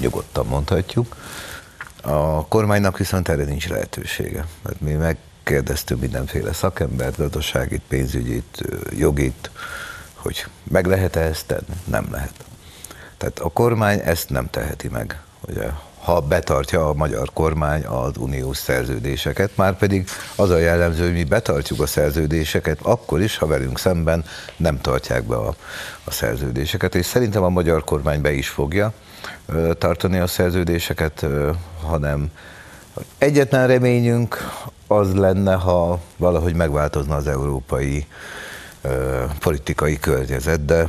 nyugodtan 0.00 0.46
mondhatjuk. 0.46 1.16
A 2.06 2.46
kormánynak 2.48 2.98
viszont 2.98 3.28
erre 3.28 3.44
nincs 3.44 3.68
lehetősége. 3.68 4.46
Mert 4.62 4.80
mi 4.80 4.92
megkérdeztünk 4.92 6.00
mindenféle 6.00 6.52
szakembert, 6.52 7.16
gazdaságit, 7.16 7.82
pénzügyit, 7.88 8.62
jogit, 8.90 9.50
hogy 10.14 10.46
meg 10.70 10.86
lehet-e 10.86 11.20
ezt 11.20 11.46
tenni? 11.46 11.80
Nem 11.84 12.08
lehet. 12.10 12.34
Tehát 13.16 13.38
a 13.38 13.48
kormány 13.48 14.00
ezt 14.04 14.30
nem 14.30 14.50
teheti 14.50 14.88
meg. 14.88 15.20
Ugye, 15.48 15.70
ha 16.02 16.20
betartja 16.20 16.88
a 16.88 16.94
magyar 16.94 17.30
kormány 17.32 17.84
az 17.84 18.16
uniós 18.16 18.56
szerződéseket, 18.56 19.56
már 19.56 19.76
pedig 19.76 20.08
az 20.36 20.50
a 20.50 20.58
jellemző, 20.58 21.04
hogy 21.04 21.12
mi 21.12 21.24
betartjuk 21.24 21.80
a 21.80 21.86
szerződéseket, 21.86 22.78
akkor 22.82 23.20
is, 23.20 23.36
ha 23.36 23.46
velünk 23.46 23.78
szemben 23.78 24.24
nem 24.56 24.80
tartják 24.80 25.22
be 25.22 25.36
a, 25.36 25.54
a 26.04 26.10
szerződéseket, 26.10 26.94
és 26.94 27.06
szerintem 27.06 27.42
a 27.42 27.48
magyar 27.48 27.84
kormány 27.84 28.20
be 28.20 28.32
is 28.32 28.48
fogja 28.48 28.92
tartani 29.78 30.18
a 30.18 30.26
szerződéseket, 30.26 31.26
hanem 31.82 32.30
egyetlen 33.18 33.66
reményünk 33.66 34.36
az 34.86 35.14
lenne, 35.14 35.54
ha 35.54 36.00
valahogy 36.16 36.54
megváltozna 36.54 37.14
az 37.14 37.26
európai 37.26 38.06
politikai 39.38 39.98
környezet, 39.98 40.64
de 40.64 40.88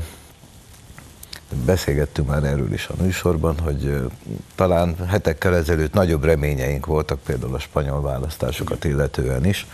beszélgettünk 1.66 2.28
már 2.28 2.44
erről 2.44 2.74
is 2.74 2.88
a 2.88 3.04
műsorban, 3.04 3.60
hogy 3.60 4.10
talán 4.56 4.96
hetekkel 5.08 5.56
ezelőtt 5.56 5.94
nagyobb 5.94 6.24
reményeink 6.24 6.86
voltak 6.86 7.20
például 7.20 7.56
a 7.56 7.60
spanyol 7.60 8.02
választásokat 8.02 8.84
illetően 8.84 9.46
is. 9.46 9.68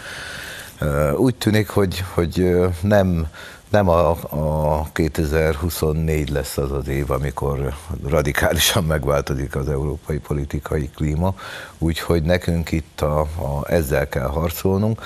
Úgy 1.16 1.36
tűnik, 1.36 1.70
hogy, 1.70 2.04
hogy 2.14 2.60
nem 2.82 3.28
nem 3.74 3.90
a, 3.90 4.10
a 4.30 4.88
2024 4.92 6.30
lesz 6.30 6.58
az 6.58 6.72
az 6.72 6.88
év, 6.88 7.12
amikor 7.12 7.74
radikálisan 8.08 8.84
megváltozik 8.84 9.56
az 9.56 9.70
európai 9.70 10.18
politikai 10.18 10.90
klíma, 10.96 11.36
úgyhogy 11.78 12.24
nekünk 12.24 12.72
itt 12.72 13.02
a, 13.02 13.20
a, 13.20 13.72
ezzel 13.72 14.10
kell 14.10 14.28
harcolnunk. 14.28 15.02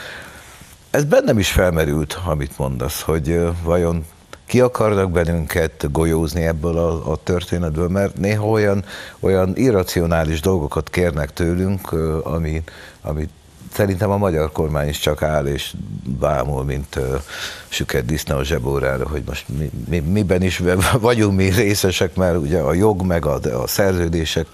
Ez 0.89 1.03
bennem 1.03 1.39
is 1.39 1.51
felmerült, 1.51 2.19
amit 2.25 2.57
mondasz, 2.57 3.01
hogy 3.01 3.47
vajon 3.63 4.05
ki 4.45 4.61
akarnak 4.61 5.11
bennünket 5.11 5.91
golyózni 5.91 6.45
ebből 6.45 6.77
a, 6.77 7.11
a 7.11 7.23
történetből, 7.23 7.87
mert 7.87 8.17
néha 8.17 8.45
olyan, 8.45 8.83
olyan 9.19 9.51
irracionális 9.55 10.41
dolgokat 10.41 10.89
kérnek 10.89 11.33
tőlünk, 11.33 11.91
ami, 12.23 12.63
amit 13.01 13.29
szerintem 13.73 14.09
a 14.09 14.17
magyar 14.17 14.51
kormány 14.51 14.87
is 14.87 14.99
csak 14.99 15.21
áll 15.21 15.45
és 15.45 15.73
bámul, 16.19 16.63
mint 16.63 16.95
uh, 16.95 17.21
süket 17.67 18.05
disznó 18.05 18.37
a 18.37 18.43
zsebórára, 18.43 19.07
hogy 19.07 19.23
most 19.25 19.45
mi, 19.47 19.71
mi, 19.87 19.99
miben 19.99 20.41
is 20.41 20.61
vagyunk 20.99 21.37
mi 21.37 21.49
részesek, 21.49 22.15
mert 22.15 22.37
ugye 22.37 22.59
a 22.59 22.73
jog 22.73 23.01
meg 23.01 23.25
a, 23.25 23.61
a 23.61 23.67
szerződések 23.67 24.47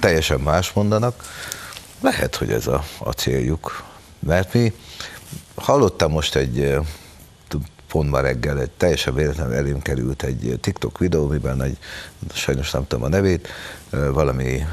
teljesen 0.00 0.40
más 0.40 0.72
mondanak. 0.72 1.24
Lehet, 2.00 2.36
hogy 2.36 2.52
ez 2.52 2.66
a, 2.66 2.84
a 2.98 3.10
céljuk. 3.10 3.84
Mert 4.18 4.54
mi, 4.54 4.72
hallottam 5.54 6.10
most 6.10 6.36
egy 6.36 6.78
pont 7.90 8.10
ma 8.10 8.20
reggel 8.20 8.60
egy 8.60 8.70
teljesen 8.70 9.14
véletlenül 9.14 9.54
elém 9.54 9.82
került 9.82 10.22
egy 10.22 10.58
TikTok 10.60 10.98
videó, 10.98 11.26
miben 11.26 11.62
egy, 11.62 11.78
sajnos 12.32 12.70
nem 12.70 12.86
tudom 12.86 13.04
a 13.04 13.08
nevét, 13.08 13.48
valami 13.90 14.66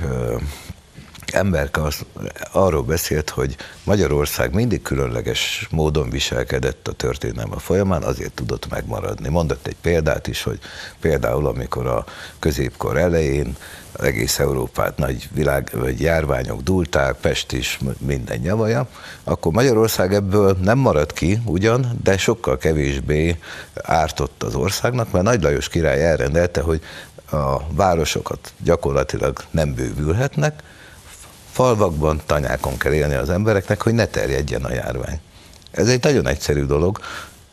emberke 1.34 1.82
az, 1.82 2.06
arról 2.52 2.84
beszélt, 2.84 3.30
hogy 3.30 3.56
Magyarország 3.84 4.54
mindig 4.54 4.82
különleges 4.82 5.68
módon 5.72 6.10
viselkedett 6.10 6.88
a 6.88 6.92
történelme 6.92 7.58
folyamán, 7.58 8.04
azért 8.04 8.34
tudott 8.34 8.70
megmaradni. 8.70 9.30
Mondott 9.30 9.68
egy 9.68 9.76
példát 9.82 10.28
is, 10.28 10.44
hogy 10.44 10.60
például 11.00 11.48
amikor 11.48 11.88
a 11.88 12.06
középkor 12.40 12.98
elején 12.98 13.56
egész 14.02 14.40
Európát 14.40 14.98
nagy 14.98 15.30
világ, 15.34 15.70
vagy 15.74 16.02
járványok 16.02 16.62
dúlták, 16.62 17.16
Pest 17.16 17.52
is 17.52 17.80
minden 17.98 18.40
nyavaja, 18.40 18.88
akkor 19.24 19.52
Magyarország 19.52 20.14
ebből 20.14 20.58
nem 20.62 20.78
maradt 20.78 21.14
ki 21.14 21.40
ugyan, 21.46 22.00
de 22.04 22.18
sokkal 22.18 22.58
kevésbé 22.58 23.40
ártott 23.82 24.44
az 24.44 24.56
országnak, 24.56 25.12
mert 25.12 25.26
Nagy 25.26 25.42
Lajos 25.42 25.70
király 25.70 26.06
elrendelte, 26.06 26.62
hogy 26.62 26.82
a 27.32 27.74
városokat 27.74 28.54
gyakorlatilag 28.64 29.44
nem 29.52 29.74
bővülhetnek, 29.74 30.64
falvakban, 31.58 32.22
tanyákon 32.26 32.78
kell 32.78 32.94
élni 32.94 33.14
az 33.14 33.30
embereknek, 33.30 33.82
hogy 33.82 33.94
ne 33.94 34.06
terjedjen 34.06 34.64
a 34.64 34.74
járvány. 34.74 35.20
Ez 35.72 35.88
egy 35.88 36.04
nagyon 36.04 36.28
egyszerű 36.28 36.66
dolog, 36.66 37.00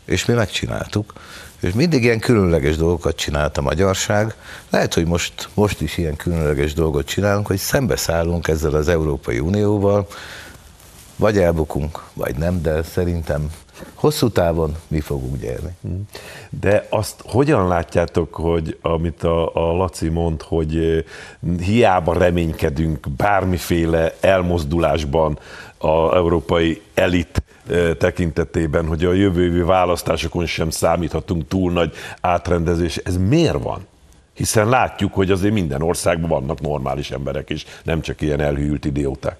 és 0.04 0.24
mi 0.24 0.34
megcsináltuk. 0.34 1.12
És 1.60 1.72
mindig 1.72 2.02
ilyen 2.02 2.18
különleges 2.18 2.76
dolgokat 2.76 3.16
csinált 3.16 3.58
a 3.58 3.62
magyarság. 3.62 4.34
Lehet, 4.70 4.94
hogy 4.94 5.06
most, 5.06 5.48
most 5.54 5.80
is 5.80 5.98
ilyen 5.98 6.16
különleges 6.16 6.72
dolgot 6.72 7.06
csinálunk, 7.06 7.46
hogy 7.46 7.56
szembeszállunk 7.56 8.48
ezzel 8.48 8.74
az 8.74 8.88
Európai 8.88 9.38
Unióval, 9.38 10.06
vagy 11.16 11.38
elbukunk, 11.38 12.02
vagy 12.12 12.36
nem, 12.36 12.62
de 12.62 12.82
szerintem 12.82 13.50
hosszú 13.94 14.28
távon 14.28 14.76
mi 14.88 15.00
fogunk 15.00 15.40
gyerni. 15.40 15.76
De 16.60 16.86
azt 16.90 17.22
hogyan 17.26 17.68
látjátok, 17.68 18.34
hogy 18.34 18.78
amit 18.82 19.22
a, 19.22 19.54
a 19.54 19.72
Laci 19.72 20.08
mond, 20.08 20.42
hogy 20.42 21.04
hiába 21.58 22.18
reménykedünk 22.18 23.08
bármiféle 23.16 24.14
elmozdulásban 24.20 25.38
a 25.78 26.14
európai 26.14 26.82
elit 26.94 27.42
tekintetében, 27.98 28.86
hogy 28.86 29.04
a 29.04 29.12
jövő 29.12 29.64
választásokon 29.64 30.46
sem 30.46 30.70
számíthatunk 30.70 31.48
túl 31.48 31.72
nagy 31.72 31.92
átrendezés. 32.20 32.96
Ez 32.96 33.16
miért 33.16 33.62
van? 33.62 33.86
Hiszen 34.34 34.68
látjuk, 34.68 35.14
hogy 35.14 35.30
azért 35.30 35.54
minden 35.54 35.82
országban 35.82 36.28
vannak 36.28 36.60
normális 36.60 37.10
emberek 37.10 37.50
is, 37.50 37.64
nem 37.82 38.00
csak 38.00 38.20
ilyen 38.20 38.40
elhűlt 38.40 38.84
idióták. 38.84 39.36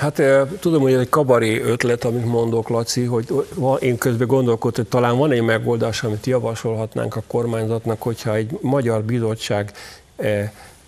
Hát 0.00 0.22
tudom, 0.60 0.82
hogy 0.82 0.92
ez 0.92 1.00
egy 1.00 1.08
kabaré 1.08 1.60
ötlet, 1.60 2.04
amit 2.04 2.24
mondok, 2.24 2.68
Laci, 2.68 3.04
hogy 3.04 3.26
én 3.80 3.98
közben 3.98 4.26
gondolkodtam, 4.26 4.82
hogy 4.82 5.00
talán 5.00 5.18
van 5.18 5.30
egy 5.30 5.42
megoldás, 5.42 6.02
amit 6.02 6.26
javasolhatnánk 6.26 7.16
a 7.16 7.22
kormányzatnak, 7.26 8.02
hogyha 8.02 8.34
egy 8.34 8.58
magyar 8.60 9.02
bizottság 9.02 9.72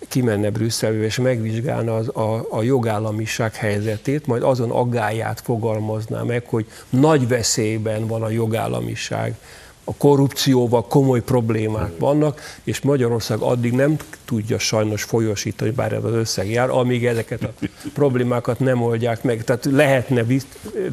kimenne 0.07 0.49
Brüsszelbe 0.49 1.03
és 1.03 1.17
megvizsgálna 1.17 1.95
az, 1.95 2.07
a, 2.07 2.45
a 2.49 2.61
jogállamiság 2.61 3.55
helyzetét, 3.55 4.27
majd 4.27 4.43
azon 4.43 4.71
aggáját 4.71 5.41
fogalmazná 5.41 6.21
meg, 6.21 6.43
hogy 6.45 6.65
nagy 6.89 7.27
veszélyben 7.27 8.07
van 8.07 8.21
a 8.21 8.29
jogállamiság 8.29 9.35
a 9.83 9.93
korrupcióval 9.97 10.87
komoly 10.87 11.21
problémák 11.21 11.91
vannak, 11.99 12.41
és 12.63 12.81
Magyarország 12.81 13.39
addig 13.39 13.71
nem 13.73 13.97
tudja 14.25 14.59
sajnos 14.59 15.03
folyosítani, 15.03 15.71
bár 15.71 15.93
ez 15.93 16.03
az 16.03 16.13
összeg 16.13 16.49
jár, 16.49 16.69
amíg 16.69 17.05
ezeket 17.05 17.43
a 17.43 17.53
problémákat 17.93 18.59
nem 18.59 18.81
oldják 18.81 19.23
meg. 19.23 19.43
Tehát 19.43 19.65
lehetne, 19.71 20.25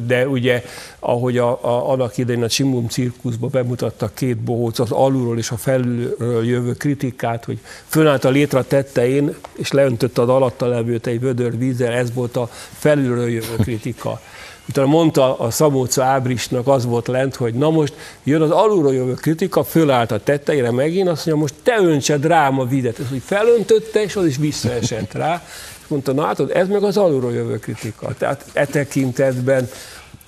de 0.05 0.27
ugye, 0.27 0.63
ahogy 0.99 1.37
a, 1.37 1.49
a, 1.49 1.91
annak 1.91 2.17
idején 2.17 2.43
a 2.43 2.47
Csimbum 2.47 2.87
cirkuszba 2.87 3.47
bemutatta 3.47 4.11
két 4.13 4.37
bohóc, 4.37 4.79
az 4.79 4.91
alulról 4.91 5.37
és 5.37 5.51
a 5.51 5.57
felülről 5.57 6.45
jövő 6.45 6.73
kritikát, 6.73 7.45
hogy 7.45 7.59
fönállt 7.85 8.25
a 8.25 8.29
létre 8.29 8.61
tettein, 8.61 9.35
és 9.57 9.71
leöntötte 9.71 10.21
az 10.21 10.29
alatta 10.29 10.65
levőt 10.65 11.07
egy 11.07 11.19
vödör 11.19 11.57
vízzel, 11.57 11.93
ez 11.93 12.13
volt 12.13 12.37
a 12.37 12.49
felülről 12.71 13.29
jövő 13.29 13.55
kritika 13.55 14.19
utána 14.69 14.87
mondta 14.87 15.39
a 15.39 15.51
Szabóca 15.51 16.03
Ábrisnak, 16.03 16.67
az 16.67 16.85
volt 16.85 17.07
lent, 17.07 17.35
hogy 17.35 17.53
na 17.53 17.69
most 17.69 17.93
jön 18.23 18.41
az 18.41 18.51
alulról 18.51 18.93
jövő 18.93 19.13
kritika, 19.13 19.63
fölállt 19.63 20.11
a 20.11 20.19
tetteire 20.19 20.71
megint, 20.71 21.07
azt 21.07 21.25
mondja, 21.25 21.43
most 21.43 21.53
te 21.63 21.77
öntsed 21.77 22.25
rám 22.25 22.59
a 22.59 22.65
videt. 22.65 22.99
Ez, 22.99 23.09
hogy 23.09 23.21
felöntötte, 23.25 24.03
és 24.03 24.15
az 24.15 24.25
is 24.25 24.37
visszaesett 24.37 25.13
rá. 25.13 25.43
És 25.81 25.87
mondta, 25.87 26.13
na 26.13 26.25
hát 26.25 26.39
ez 26.39 26.67
meg 26.67 26.83
az 26.83 26.97
alulról 26.97 27.33
jövő 27.33 27.59
kritika. 27.59 28.13
Tehát 28.17 28.45
e 28.53 28.65
tekintetben 28.65 29.69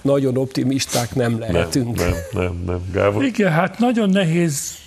nagyon 0.01 0.37
optimisták 0.37 1.15
nem 1.15 1.39
lehetünk. 1.39 1.97
Nem, 1.97 2.09
nem, 2.09 2.41
nem, 2.43 2.63
nem. 2.65 2.81
Gábor? 2.93 3.23
Igen, 3.23 3.51
hát 3.51 3.79
nagyon 3.79 4.09
nehéz 4.09 4.81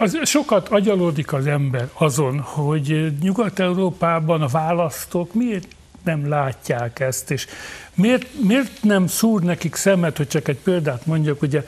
az, 0.00 0.18
sokat 0.22 0.68
agyalódik 0.68 1.32
az 1.32 1.46
ember 1.46 1.88
azon, 1.92 2.38
hogy 2.38 3.12
Nyugat-Európában 3.20 4.42
a 4.42 4.46
választók 4.46 5.34
miért 5.34 5.66
nem 6.04 6.28
látják 6.28 7.00
ezt, 7.00 7.30
és 7.30 7.46
miért, 7.94 8.26
miért 8.42 8.82
nem 8.82 9.06
szúr 9.06 9.42
nekik 9.42 9.74
szemet, 9.74 10.16
hogy 10.16 10.28
csak 10.28 10.48
egy 10.48 10.58
példát 10.58 11.06
mondjak, 11.06 11.42
ugye 11.42 11.66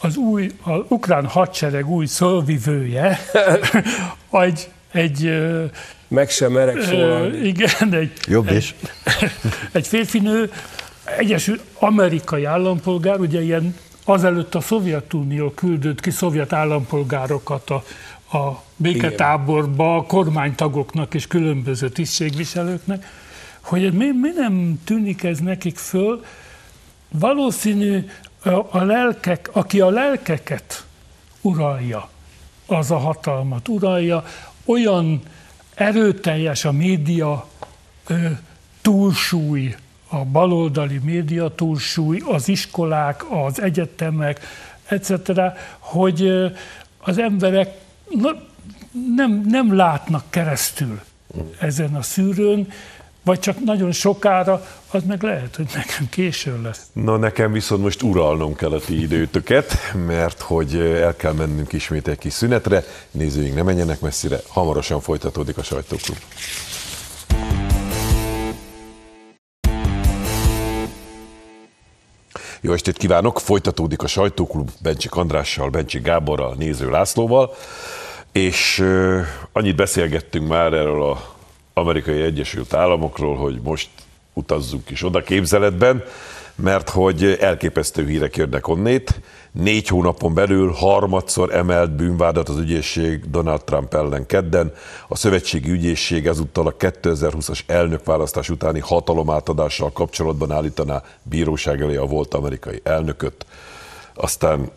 az 0.00 0.16
új, 0.16 0.50
az 0.62 0.80
ukrán 0.88 1.26
hadsereg 1.26 1.88
új 1.88 2.06
szolvivője, 2.06 3.20
egy, 4.30 4.68
egy 4.92 5.40
meg 6.08 6.30
sem 6.30 6.52
merek 6.52 6.82
szólalni. 6.82 7.38
Igen, 7.38 7.94
egy, 7.94 8.12
Jobb 8.26 8.50
is. 8.50 8.74
Egy, 9.04 9.30
egy 9.72 9.86
férfi 9.86 10.18
nő, 10.18 10.50
Egyesült 11.18 11.62
Amerikai 11.78 12.44
állampolgár, 12.44 13.20
ugye 13.20 13.42
ilyen 13.42 13.74
azelőtt 14.04 14.54
a 14.54 14.60
Szovjetunió 14.60 15.50
küldött 15.50 16.00
ki 16.00 16.10
szovjet 16.10 16.52
állampolgárokat 16.52 17.70
a, 17.70 17.84
a 18.38 18.62
béketáborba, 18.76 19.96
a 19.96 20.02
kormánytagoknak 20.02 21.14
és 21.14 21.26
különböző 21.26 21.88
tisztségviselőknek, 21.88 23.06
hogy 23.60 23.92
mi, 23.92 24.10
mi 24.10 24.30
nem 24.36 24.80
tűnik 24.84 25.22
ez 25.22 25.38
nekik 25.38 25.76
föl, 25.76 26.24
valószínű 27.08 28.06
a 28.70 28.82
lelkek, 28.82 29.50
aki 29.52 29.80
a 29.80 29.90
lelkeket 29.90 30.84
uralja, 31.40 32.08
az 32.66 32.90
a 32.90 32.98
hatalmat 32.98 33.68
uralja, 33.68 34.24
olyan 34.64 35.22
erőteljes 35.74 36.64
a 36.64 36.72
média 36.72 37.48
ö, 38.06 38.26
túlsúly, 38.80 39.76
a 40.08 40.24
baloldali 40.24 40.98
média 40.98 41.54
túlsúly, 41.54 42.22
az 42.26 42.48
iskolák, 42.48 43.24
az 43.30 43.60
egyetemek, 43.62 44.40
etc., 44.86 45.12
hogy 45.78 46.50
az 46.98 47.18
emberek 47.18 47.78
nem, 49.16 49.44
nem 49.48 49.76
látnak 49.76 50.24
keresztül 50.30 51.00
ezen 51.58 51.94
a 51.94 52.02
szűrőn, 52.02 52.68
vagy 53.24 53.38
csak 53.38 53.64
nagyon 53.64 53.92
sokára, 53.92 54.66
az 54.90 55.02
meg 55.06 55.22
lehet, 55.22 55.56
hogy 55.56 55.66
nekem 55.74 56.08
későn 56.08 56.62
lesz. 56.62 56.86
Na 56.92 57.16
nekem 57.16 57.52
viszont 57.52 57.82
most 57.82 58.02
uralnom 58.02 58.54
kell 58.54 58.72
a 58.72 58.80
ti 58.80 59.00
időtöket, 59.00 59.92
mert 60.06 60.40
hogy 60.40 60.76
el 60.76 61.16
kell 61.16 61.32
mennünk 61.32 61.72
ismét 61.72 62.08
egy 62.08 62.18
kis 62.18 62.32
szünetre, 62.32 62.84
nézőink 63.10 63.54
ne 63.54 63.62
menjenek 63.62 64.00
messzire, 64.00 64.40
hamarosan 64.48 65.00
folytatódik 65.00 65.58
a 65.58 65.62
sajtóklub. 65.62 66.18
Jó 72.60 72.72
estét 72.72 72.96
kívánok! 72.96 73.40
Folytatódik 73.40 74.02
a 74.02 74.06
sajtóklub 74.06 74.70
Bencsik 74.82 75.14
Andrással, 75.14 75.68
Bencsik 75.68 76.02
Gáborral, 76.02 76.54
Néző 76.58 76.90
Lászlóval, 76.90 77.54
és 78.32 78.84
annyit 79.52 79.76
beszélgettünk 79.76 80.48
már 80.48 80.72
erről 80.72 81.02
a 81.02 81.38
amerikai 81.74 82.20
Egyesült 82.22 82.74
Államokról, 82.74 83.36
hogy 83.36 83.60
most 83.62 83.88
utazzunk 84.32 84.90
is 84.90 85.04
oda 85.04 85.22
képzeletben, 85.22 86.02
mert 86.54 86.90
hogy 86.90 87.36
elképesztő 87.40 88.06
hírek 88.06 88.36
jönnek 88.36 88.68
onnét. 88.68 89.20
Négy 89.52 89.88
hónapon 89.88 90.34
belül 90.34 90.72
harmadszor 90.72 91.54
emelt 91.54 91.90
bűnvádat 91.90 92.48
az 92.48 92.58
ügyészség 92.58 93.30
Donald 93.30 93.64
Trump 93.64 93.94
ellen 93.94 94.26
kedden. 94.26 94.72
A 95.08 95.16
szövetségi 95.16 95.70
ügyészség 95.70 96.26
ezúttal 96.26 96.66
a 96.66 96.76
2020-as 96.76 97.60
elnökválasztás 97.66 98.50
utáni 98.50 98.80
hatalomátadással 98.80 99.92
kapcsolatban 99.92 100.52
állítaná 100.52 101.02
bíróság 101.22 101.80
elé 101.80 101.96
a 101.96 102.06
volt 102.06 102.34
amerikai 102.34 102.80
elnököt. 102.84 103.46
Aztán 104.14 104.70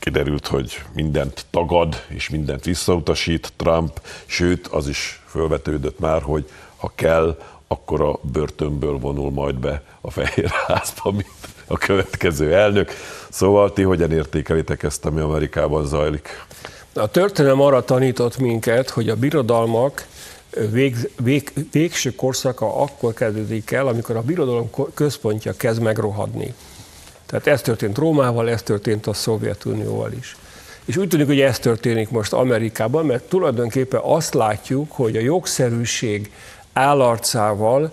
kiderült, 0.00 0.46
hogy 0.46 0.82
mindent 0.94 1.46
tagad 1.50 2.04
és 2.08 2.28
mindent 2.28 2.64
visszautasít 2.64 3.52
Trump, 3.56 4.00
sőt 4.26 4.66
az 4.66 4.88
is 4.88 5.22
felvetődött 5.26 5.98
már, 5.98 6.22
hogy 6.22 6.48
ha 6.76 6.92
kell, 6.94 7.38
akkor 7.68 8.00
a 8.00 8.18
börtönből 8.32 8.98
vonul 8.98 9.30
majd 9.30 9.54
be 9.54 9.82
a 10.00 10.10
Fehérházba, 10.10 11.10
mint 11.10 11.48
a 11.66 11.78
következő 11.78 12.54
elnök. 12.54 12.90
Szóval 13.28 13.72
ti 13.72 13.82
hogyan 13.82 14.12
értékelitek 14.12 14.82
ezt, 14.82 15.04
ami 15.04 15.20
Amerikában 15.20 15.86
zajlik? 15.86 16.44
A 16.92 17.06
történelem 17.06 17.60
arra 17.60 17.84
tanított 17.84 18.38
minket, 18.38 18.90
hogy 18.90 19.08
a 19.08 19.16
birodalmak 19.16 20.06
vég, 20.70 21.10
vég, 21.22 21.52
végső 21.72 22.14
korszaka 22.14 22.76
akkor 22.82 23.14
kezdődik 23.14 23.70
el, 23.70 23.86
amikor 23.86 24.16
a 24.16 24.22
birodalom 24.22 24.70
központja 24.94 25.52
kezd 25.52 25.80
megrohadni. 25.82 26.54
Tehát 27.30 27.46
ez 27.46 27.62
történt 27.62 27.98
Rómával, 27.98 28.50
ez 28.50 28.62
történt 28.62 29.06
a 29.06 29.12
Szovjetunióval 29.12 30.12
is. 30.12 30.36
És 30.84 30.96
úgy 30.96 31.08
tűnik, 31.08 31.26
hogy 31.26 31.40
ez 31.40 31.58
történik 31.58 32.10
most 32.10 32.32
Amerikában, 32.32 33.06
mert 33.06 33.28
tulajdonképpen 33.28 34.00
azt 34.02 34.34
látjuk, 34.34 34.92
hogy 34.92 35.16
a 35.16 35.20
jogszerűség 35.20 36.32
állarcával 36.72 37.92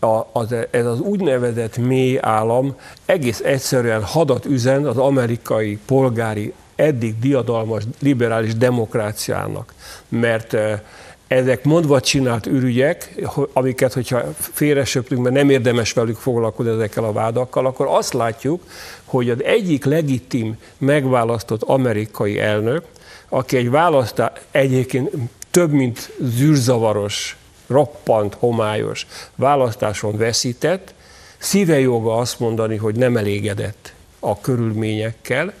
a, 0.00 0.20
az, 0.32 0.54
ez 0.70 0.86
az 0.86 1.00
úgynevezett 1.00 1.76
mély 1.76 2.18
állam 2.20 2.76
egész 3.04 3.40
egyszerűen 3.40 4.02
hadat 4.02 4.44
üzen 4.44 4.86
az 4.86 4.96
amerikai 4.96 5.78
polgári 5.86 6.52
eddig 6.76 7.18
diadalmas 7.18 7.82
liberális 7.98 8.54
demokráciának, 8.54 9.74
mert 10.08 10.56
ezek 11.28 11.64
mondva 11.64 12.00
csinált 12.00 12.46
ürügyek, 12.46 13.14
amiket, 13.52 13.92
hogyha 13.92 14.22
félresöptünk, 14.38 15.22
mert 15.22 15.34
nem 15.34 15.50
érdemes 15.50 15.92
velük 15.92 16.16
foglalkozni 16.16 16.72
ezekkel 16.72 17.04
a 17.04 17.12
vádakkal, 17.12 17.66
akkor 17.66 17.86
azt 17.90 18.12
látjuk, 18.12 18.62
hogy 19.04 19.30
az 19.30 19.44
egyik 19.44 19.84
legitim 19.84 20.58
megválasztott 20.78 21.62
amerikai 21.62 22.38
elnök, 22.38 22.84
aki 23.28 23.56
egy 23.56 23.70
választás 23.70 24.30
egyébként 24.50 25.10
több 25.50 25.70
mint 25.70 26.10
zűrzavaros, 26.20 27.36
roppant, 27.66 28.34
homályos 28.34 29.06
választáson 29.34 30.16
veszített, 30.16 30.94
szíve 31.38 31.80
joga 31.80 32.16
azt 32.16 32.38
mondani, 32.38 32.76
hogy 32.76 32.94
nem 32.94 33.16
elégedett 33.16 33.92
a 34.18 34.40
körülményekkel, 34.40 35.52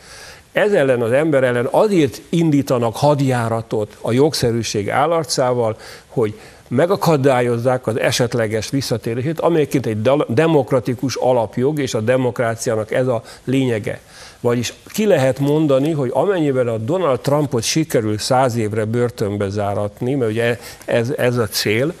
ez 0.52 0.72
ellen 0.72 1.02
az 1.02 1.12
ember 1.12 1.44
ellen 1.44 1.68
azért 1.70 2.20
indítanak 2.28 2.96
hadjáratot 2.96 3.96
a 4.00 4.12
jogszerűség 4.12 4.90
állarcával, 4.90 5.76
hogy 6.06 6.38
megakadályozzák 6.68 7.86
az 7.86 7.98
esetleges 7.98 8.70
visszatérését, 8.70 9.40
amelyeként 9.40 9.86
egy 9.86 10.10
demokratikus 10.28 11.14
alapjog, 11.14 11.78
és 11.78 11.94
a 11.94 12.00
demokráciának 12.00 12.92
ez 12.92 13.06
a 13.06 13.22
lényege. 13.44 14.00
Vagyis 14.40 14.74
ki 14.86 15.06
lehet 15.06 15.38
mondani, 15.38 15.92
hogy 15.92 16.10
amennyiben 16.14 16.68
a 16.68 16.76
Donald 16.76 17.20
Trumpot 17.20 17.62
sikerül 17.62 18.18
száz 18.18 18.56
évre 18.56 18.84
börtönbe 18.84 19.48
záratni, 19.48 20.14
mert 20.14 20.30
ugye 20.30 20.58
ez, 20.84 21.12
ez 21.16 21.36
a 21.36 21.46
cél, 21.46 21.92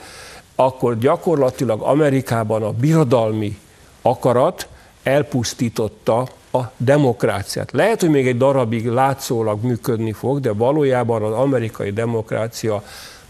akkor 0.54 0.98
gyakorlatilag 0.98 1.80
Amerikában 1.82 2.62
a 2.62 2.70
birodalmi 2.70 3.58
akarat 4.02 4.66
elpusztította 5.02 6.28
a 6.52 6.60
demokráciát. 6.76 7.72
Lehet, 7.72 8.00
hogy 8.00 8.10
még 8.10 8.26
egy 8.26 8.36
darabig 8.36 8.86
látszólag 8.86 9.64
működni 9.64 10.12
fog, 10.12 10.40
de 10.40 10.52
valójában 10.52 11.22
az 11.22 11.32
amerikai 11.32 11.90
demokrácia 11.90 12.82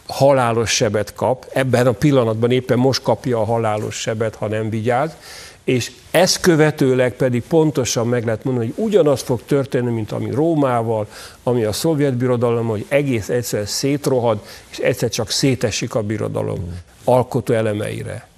halálos 0.07 0.71
sebet 0.71 1.15
kap, 1.15 1.47
ebben 1.53 1.87
a 1.87 1.93
pillanatban 1.93 2.51
éppen 2.51 2.79
most 2.79 3.03
kapja 3.03 3.41
a 3.41 3.45
halálos 3.45 3.95
sebet, 3.95 4.35
ha 4.35 4.49
nem 4.49 4.71
vigyáz, 4.71 5.17
és 5.65 5.93
ezt 6.11 6.41
követőleg 6.41 7.13
pedig 7.13 7.43
pontosan 7.43 8.07
meg 8.09 8.25
lehet 8.25 8.45
mondani, 8.45 8.67
hogy 8.67 8.85
ugyanaz 8.85 9.23
fog 9.23 9.43
történni, 9.47 9.91
mint 9.91 10.13
ami 10.13 10.31
Rómával, 10.31 11.07
ami 11.43 11.65
a 11.65 11.73
szovjet 11.73 12.15
birodalom, 12.15 12.67
hogy 12.67 12.85
egész 12.89 13.29
egyszer 13.29 13.69
szétrohad, 13.69 14.39
és 14.69 14.79
egyszer 14.79 15.09
csak 15.09 15.31
szétesik 15.31 15.95
a 15.95 16.03
birodalom 16.03 16.81
alkotó 17.05 17.55
elemeire. 17.55 18.29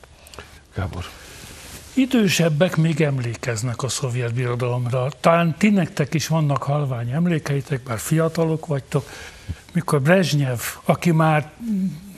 Gábor. 0.74 1.04
Idősebbek 1.94 2.76
még 2.76 3.00
emlékeznek 3.00 3.82
a 3.82 3.88
szovjet 3.88 4.34
birodalomra. 4.34 5.08
Talán 5.20 5.54
ti 5.58 5.70
nektek 5.70 6.14
is 6.14 6.26
vannak 6.26 6.62
halvány 6.62 7.10
emlékeitek, 7.10 7.82
bár 7.82 7.98
fiatalok 7.98 8.66
vagytok, 8.66 9.08
mikor 9.72 10.02
Brezsnyev, 10.02 10.58
aki 10.84 11.10
már 11.10 11.50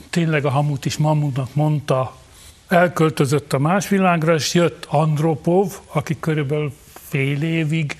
tényleg 0.09 0.45
a 0.45 0.49
hamut 0.49 0.85
is 0.85 0.97
mamutnak 0.97 1.55
mondta, 1.55 2.15
elköltözött 2.67 3.53
a 3.53 3.59
más 3.59 3.87
világra, 3.87 4.33
és 4.33 4.53
jött 4.53 4.85
Andropov, 4.89 5.73
aki 5.93 6.19
körülbelül 6.19 6.73
fél 6.93 7.41
évig 7.41 7.97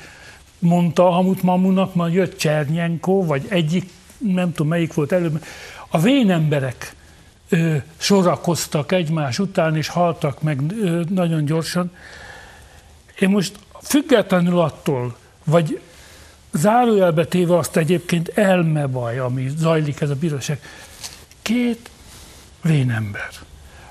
mondta 0.60 1.08
a 1.08 1.12
hamut 1.12 1.42
mamunak, 1.42 1.96
majd 1.96 2.14
jött 2.14 2.38
Csernyenko, 2.38 3.26
vagy 3.26 3.46
egyik, 3.50 3.90
nem 4.18 4.52
tudom 4.52 4.68
melyik 4.68 4.94
volt 4.94 5.12
előbb. 5.12 5.44
A 5.88 6.00
vén 6.00 6.32
emberek 6.32 6.96
ö, 7.50 7.76
sorakoztak 7.98 8.92
egymás 8.92 9.40
után, 9.40 9.76
és 9.76 9.88
haltak 9.88 10.42
meg 10.42 10.62
ö, 10.82 11.02
nagyon 11.10 11.46
gyorsan. 11.46 11.92
Én 13.20 13.30
most 13.30 13.60
függetlenül 13.82 14.60
attól, 14.60 15.18
vagy 15.44 15.80
zárójelbe 16.52 17.26
téve 17.26 17.58
azt 17.58 17.78
egyébként 17.78 18.28
elmebaj, 18.28 19.20
ami 19.20 19.52
zajlik 19.58 20.02
ez 20.02 20.10
a 20.10 20.16
bíróság, 20.16 20.60
két 21.42 21.90
vénember. 22.62 23.30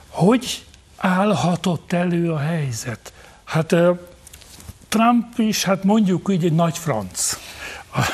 Hogy 0.09 0.65
állhatott 0.97 1.93
elő 1.93 2.33
a 2.33 2.39
helyzet? 2.39 3.13
Hát 3.45 3.75
Trump 4.89 5.39
is, 5.39 5.65
hát 5.65 5.85
mondjuk 5.85 6.29
úgy 6.29 6.45
egy 6.45 6.53
nagy 6.53 6.79
franc. 6.79 7.39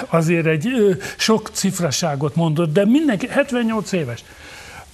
Azért 0.09 0.47
egy 0.47 0.69
sok 1.17 1.51
cifraságot 1.53 2.35
mondott, 2.35 2.73
de 2.73 2.85
mindenki 2.85 3.29
78 3.29 3.93
éves. 3.93 4.25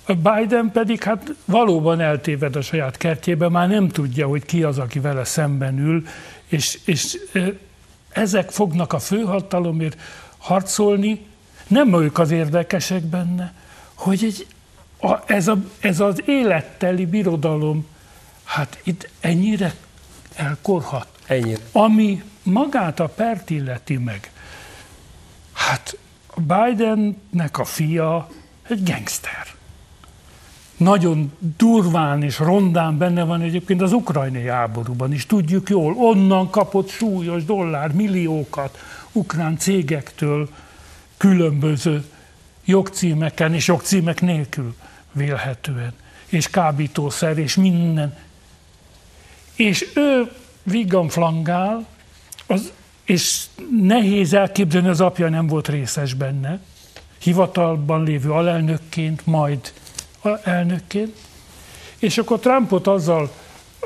Biden 0.07 0.71
pedig 0.73 1.03
hát 1.03 1.35
valóban 1.45 2.01
eltéved 2.01 2.57
a 2.57 2.61
saját 2.61 2.97
kertjében, 2.97 3.51
már 3.51 3.69
nem 3.69 3.89
tudja, 3.89 4.27
hogy 4.27 4.45
ki 4.45 4.63
az, 4.63 4.79
aki 4.79 5.01
vele 5.01 5.25
szemben 5.25 5.79
ül, 5.79 6.07
és, 6.47 6.79
és 6.85 7.19
ezek 8.09 8.51
fognak 8.51 8.93
a 8.93 8.99
főhatalomért 8.99 10.01
harcolni, 10.39 11.27
nem 11.67 12.03
ők 12.03 12.19
az 12.19 12.31
érdekesek 12.31 13.03
benne, 13.03 13.53
hogy 13.95 14.25
egy, 14.25 14.47
a, 15.01 15.33
ez, 15.33 15.49
a, 15.49 15.59
ez 15.81 16.01
az 16.01 16.23
életteli 16.27 17.07
birodalom, 17.07 17.87
hát 18.45 18.81
itt 18.83 19.09
ennyire 19.21 19.75
elkorhat. 20.35 21.09
Ennyire. 21.27 21.61
Ami 21.73 22.23
magát 22.43 23.01
a 23.01 23.07
pert 23.07 23.51
illeti 23.51 23.97
meg, 23.97 24.33
hát 25.53 25.97
Bidennek 26.37 27.59
a 27.59 27.65
fia 27.65 28.29
egy 28.69 28.83
gangster 28.83 29.55
nagyon 30.77 31.33
durván 31.57 32.23
és 32.23 32.39
rondán 32.39 32.99
benne 32.99 33.25
van 33.25 33.41
egyébként 33.41 33.83
az 33.83 33.93
ukrajnai 33.93 34.47
háborúban 34.47 35.13
is. 35.13 35.27
Tudjuk 35.27 35.69
jól, 35.69 35.95
onnan 35.97 36.51
kapott 36.51 36.89
súlyos 36.89 37.45
dollár 37.45 37.93
milliókat 37.93 38.79
ukrán 39.13 39.59
cégektől 39.59 40.49
különböző 41.17 42.05
jogcímeken 42.65 43.55
és 43.55 43.67
jogcímek 43.67 44.21
nélkül 44.21 44.75
vélhetően. 45.13 45.93
És 46.27 46.49
kábítószer, 46.49 47.39
és 47.39 47.55
minden. 47.57 48.17
És 49.55 49.87
ő 49.95 50.31
viggan 50.63 51.09
flangál, 51.09 51.87
az, 52.47 52.73
és 53.05 53.45
nehéz 53.81 54.33
elképzelni, 54.33 54.89
az 54.89 55.01
apja 55.01 55.29
nem 55.29 55.47
volt 55.47 55.69
részes 55.69 56.15
benne, 56.15 56.61
hivatalban 57.19 58.03
lévő 58.03 58.31
alelnökként, 58.31 59.27
majd 59.27 59.73
elnökként, 60.43 61.17
és 61.99 62.19
akkor 62.19 62.39
Trumpot 62.39 62.87
azzal 62.87 63.31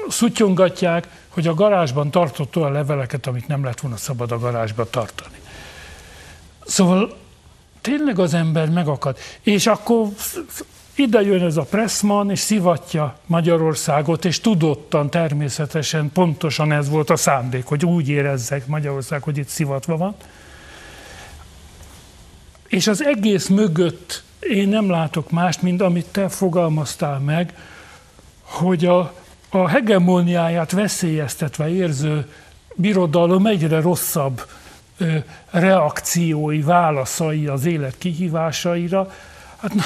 szutyongatják, 0.09 1.09
hogy 1.29 1.47
a 1.47 1.55
garázsban 1.55 2.11
tartott 2.11 2.57
olyan 2.57 2.73
leveleket, 2.73 3.27
amit 3.27 3.49
nem 3.49 3.65
lett 3.65 3.81
volna 3.81 3.97
szabad 3.97 4.33
a 4.33 4.39
garázsban 4.39 4.87
tartani. 4.91 5.37
Szóval 6.67 7.17
tényleg 7.81 8.19
az 8.19 8.35
ember 8.35 8.71
megakad. 8.71 9.19
És 9.41 9.67
akkor 9.67 10.09
ide 10.95 11.21
jön 11.21 11.43
ez 11.43 11.57
a 11.57 11.63
Pressman, 11.63 12.31
és 12.31 12.39
szivatja 12.39 13.19
Magyarországot, 13.27 14.25
és 14.25 14.41
tudottan 14.41 15.11
természetesen 15.11 16.11
pontosan 16.13 16.73
ez 16.73 16.89
volt 16.89 17.11
a 17.11 17.17
szándék, 17.17 17.65
hogy 17.65 17.85
úgy 17.85 18.09
érezzek 18.09 18.67
Magyarország, 18.67 19.23
hogy 19.23 19.39
itt 19.39 19.49
szivatva 19.49 19.97
van. 19.97 20.15
És 22.69 22.87
az 22.87 23.05
egész 23.05 23.47
mögött 23.47 24.23
én 24.41 24.69
nem 24.69 24.91
látok 24.91 25.31
mást, 25.31 25.63
mint 25.63 25.83
amit 25.83 26.07
te 26.07 26.29
fogalmaztál 26.29 27.19
meg, 27.19 27.55
hogy 28.43 28.87
a, 28.87 29.15
a 29.49 29.69
hegemóniáját 29.69 30.71
veszélyeztetve 30.71 31.69
érző 31.69 32.33
birodalom 32.75 33.47
egyre 33.47 33.81
rosszabb 33.81 34.47
ö, 34.99 35.17
reakciói, 35.51 36.61
válaszai 36.61 37.47
az 37.47 37.65
élet 37.65 37.99
kihívásaira. 37.99 39.13
Hát, 39.57 39.75
na, 39.75 39.83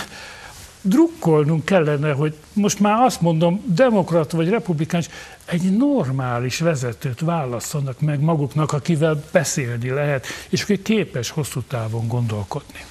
drukkolnunk 0.83 1.65
kellene, 1.65 2.13
hogy 2.13 2.37
most 2.53 2.81
már 2.81 3.03
azt 3.03 3.21
mondom, 3.21 3.63
demokrat 3.67 4.31
vagy 4.31 4.49
republikánus, 4.49 5.09
egy 5.45 5.77
normális 5.77 6.59
vezetőt 6.59 7.21
válasszanak 7.21 8.01
meg 8.01 8.21
maguknak, 8.21 8.73
akivel 8.73 9.23
beszélni 9.33 9.91
lehet, 9.91 10.27
és 10.49 10.63
aki 10.63 10.83
képes 10.83 11.31
hosszú 11.31 11.61
távon 11.61 12.09
gondolkodni. 12.09 12.85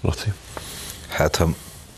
Laci. 0.00 0.32
Hát 1.12 1.36
ha 1.36 1.48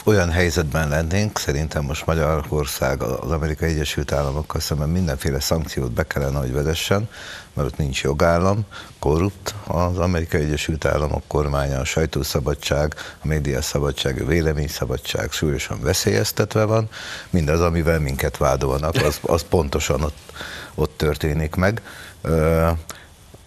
olyan 0.04 0.30
helyzetben 0.30 0.88
lennénk, 0.88 1.38
szerintem 1.38 1.84
most 1.84 2.06
Magyarország 2.06 3.02
az 3.02 3.30
Amerikai 3.30 3.68
Egyesült 3.68 4.12
Államokkal 4.12 4.60
szemben 4.60 4.88
mindenféle 4.88 5.40
szankciót 5.40 5.92
be 5.92 6.02
kellene, 6.02 6.38
hogy 6.38 6.52
vezessen, 6.52 7.08
mert 7.52 7.68
ott 7.68 7.76
nincs 7.76 8.02
jogállam, 8.02 8.64
korrupt 8.98 9.54
az 9.66 9.98
Amerikai 9.98 10.42
Egyesült 10.42 10.84
Államok 10.84 11.22
kormánya, 11.26 11.80
a 11.80 11.84
sajtószabadság, 11.84 12.94
a 13.22 13.26
médiaszabadság, 13.26 14.20
a 14.20 14.26
véleményszabadság 14.26 15.32
súlyosan 15.32 15.80
veszélyeztetve 15.80 16.64
van, 16.64 16.88
mindaz, 17.30 17.60
amivel 17.60 17.98
minket 17.98 18.36
vádolnak, 18.36 18.94
az, 18.94 19.18
az 19.22 19.44
pontosan 19.48 20.02
ott, 20.02 20.32
ott 20.74 20.96
történik 20.96 21.54
meg. 21.54 21.82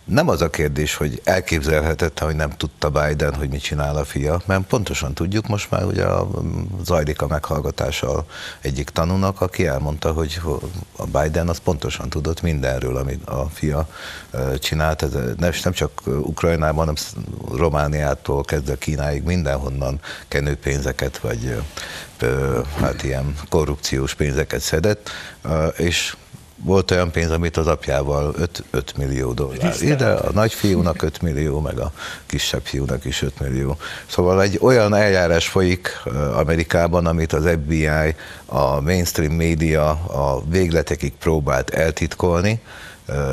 Nem 0.08 0.30
az 0.30 0.41
a 0.41 0.50
kérdés, 0.50 0.96
hogy 0.96 1.22
elképzelhetette, 1.24 2.26
hogy 2.26 2.36
nem 2.36 2.50
tudta 2.50 2.89
Biden, 2.89 3.34
hogy 3.34 3.50
mit 3.50 3.62
csinál 3.62 3.96
a 3.96 4.04
fia, 4.04 4.41
mert 4.46 4.62
pontosan 4.62 5.13
tudjuk, 5.13 5.48
most 5.48 5.72
már 5.72 5.84
ugye 5.86 6.04
a, 6.04 6.28
zajlik 6.84 7.22
a 7.22 7.28
meghallgatása 7.28 8.26
egyik 8.62 8.89
tanúnak, 8.89 9.41
aki 9.41 9.67
elmondta, 9.67 10.12
hogy 10.12 10.41
a 10.96 11.06
Biden 11.06 11.50
az 11.50 11.58
pontosan 11.58 12.10
tudott 12.10 12.41
mindenről, 12.41 12.98
amit 12.98 13.26
a 13.26 13.50
fia 13.54 13.88
csinált. 14.60 15.02
Ez 15.04 15.12
nem 15.62 15.72
csak 15.72 16.02
Ukrajnában, 16.06 16.78
hanem 16.78 16.96
Romániától 17.58 18.43
kezdve 18.43 18.78
Kínáig 18.78 19.24
mindenhonnan 19.24 20.00
kenőpénzeket, 20.28 21.17
vagy 21.17 21.62
hát 22.80 23.04
ilyen 23.04 23.36
korrupciós 23.50 24.13
pénzeket 24.13 24.62
szedett, 24.62 25.10
és 25.78 26.15
volt 26.63 26.91
olyan 26.91 27.12
pénz, 27.12 27.32
amit 27.32 27.58
az 27.58 27.67
apjával 27.67 28.34
5, 28.38 28.63
5 28.72 28.98
millió 28.98 29.34
dollár. 29.34 29.76
Ide 29.82 30.06
a 30.06 30.32
nagyfiúnak 30.32 31.02
5 31.02 31.22
millió, 31.22 31.60
meg 31.60 31.80
a 31.80 31.91
kisebb 32.26 32.62
fiúnak 32.63 33.06
is 33.06 33.22
5 33.22 33.39
millió. 33.39 33.78
Szóval 34.06 34.41
egy 34.41 34.58
olyan 34.62 34.93
eljárás 34.93 35.48
folyik 35.48 36.02
Amerikában, 36.36 37.06
amit 37.06 37.34
az 37.34 37.50
FBI, 37.63 38.15
a 38.46 38.82
mainstream 38.82 39.34
média 39.34 39.89
a 39.89 40.43
végletekig 40.50 41.13
próbált 41.13 41.70
eltitkolni, 41.70 42.62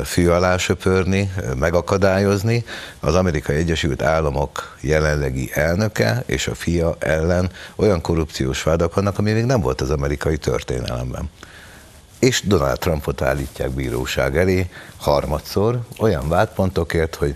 fű 0.03 0.27
alá 0.27 0.57
söpörni, 0.57 1.33
megakadályozni. 1.59 2.63
Az 2.99 3.15
Amerikai 3.15 3.55
Egyesült 3.55 4.01
Államok 4.01 4.77
jelenlegi 4.81 5.49
elnöke 5.53 6.23
és 6.25 6.47
a 6.47 6.55
fia 6.55 6.95
ellen 6.99 7.51
olyan 7.75 8.01
korrupciós 8.01 8.63
vádak 8.63 8.93
vannak, 8.93 9.17
ami 9.17 9.31
még 9.31 9.45
nem 9.45 9.61
volt 9.61 9.81
az 9.81 9.89
amerikai 9.89 10.37
történelemben 10.37 11.29
és 12.25 12.41
Donald 12.45 12.79
Trumpot 12.79 13.21
állítják 13.21 13.69
bíróság 13.69 14.37
elé 14.37 14.69
harmadszor 14.97 15.79
olyan 15.99 16.29
vádpontokért, 16.29 17.15
hogy 17.15 17.35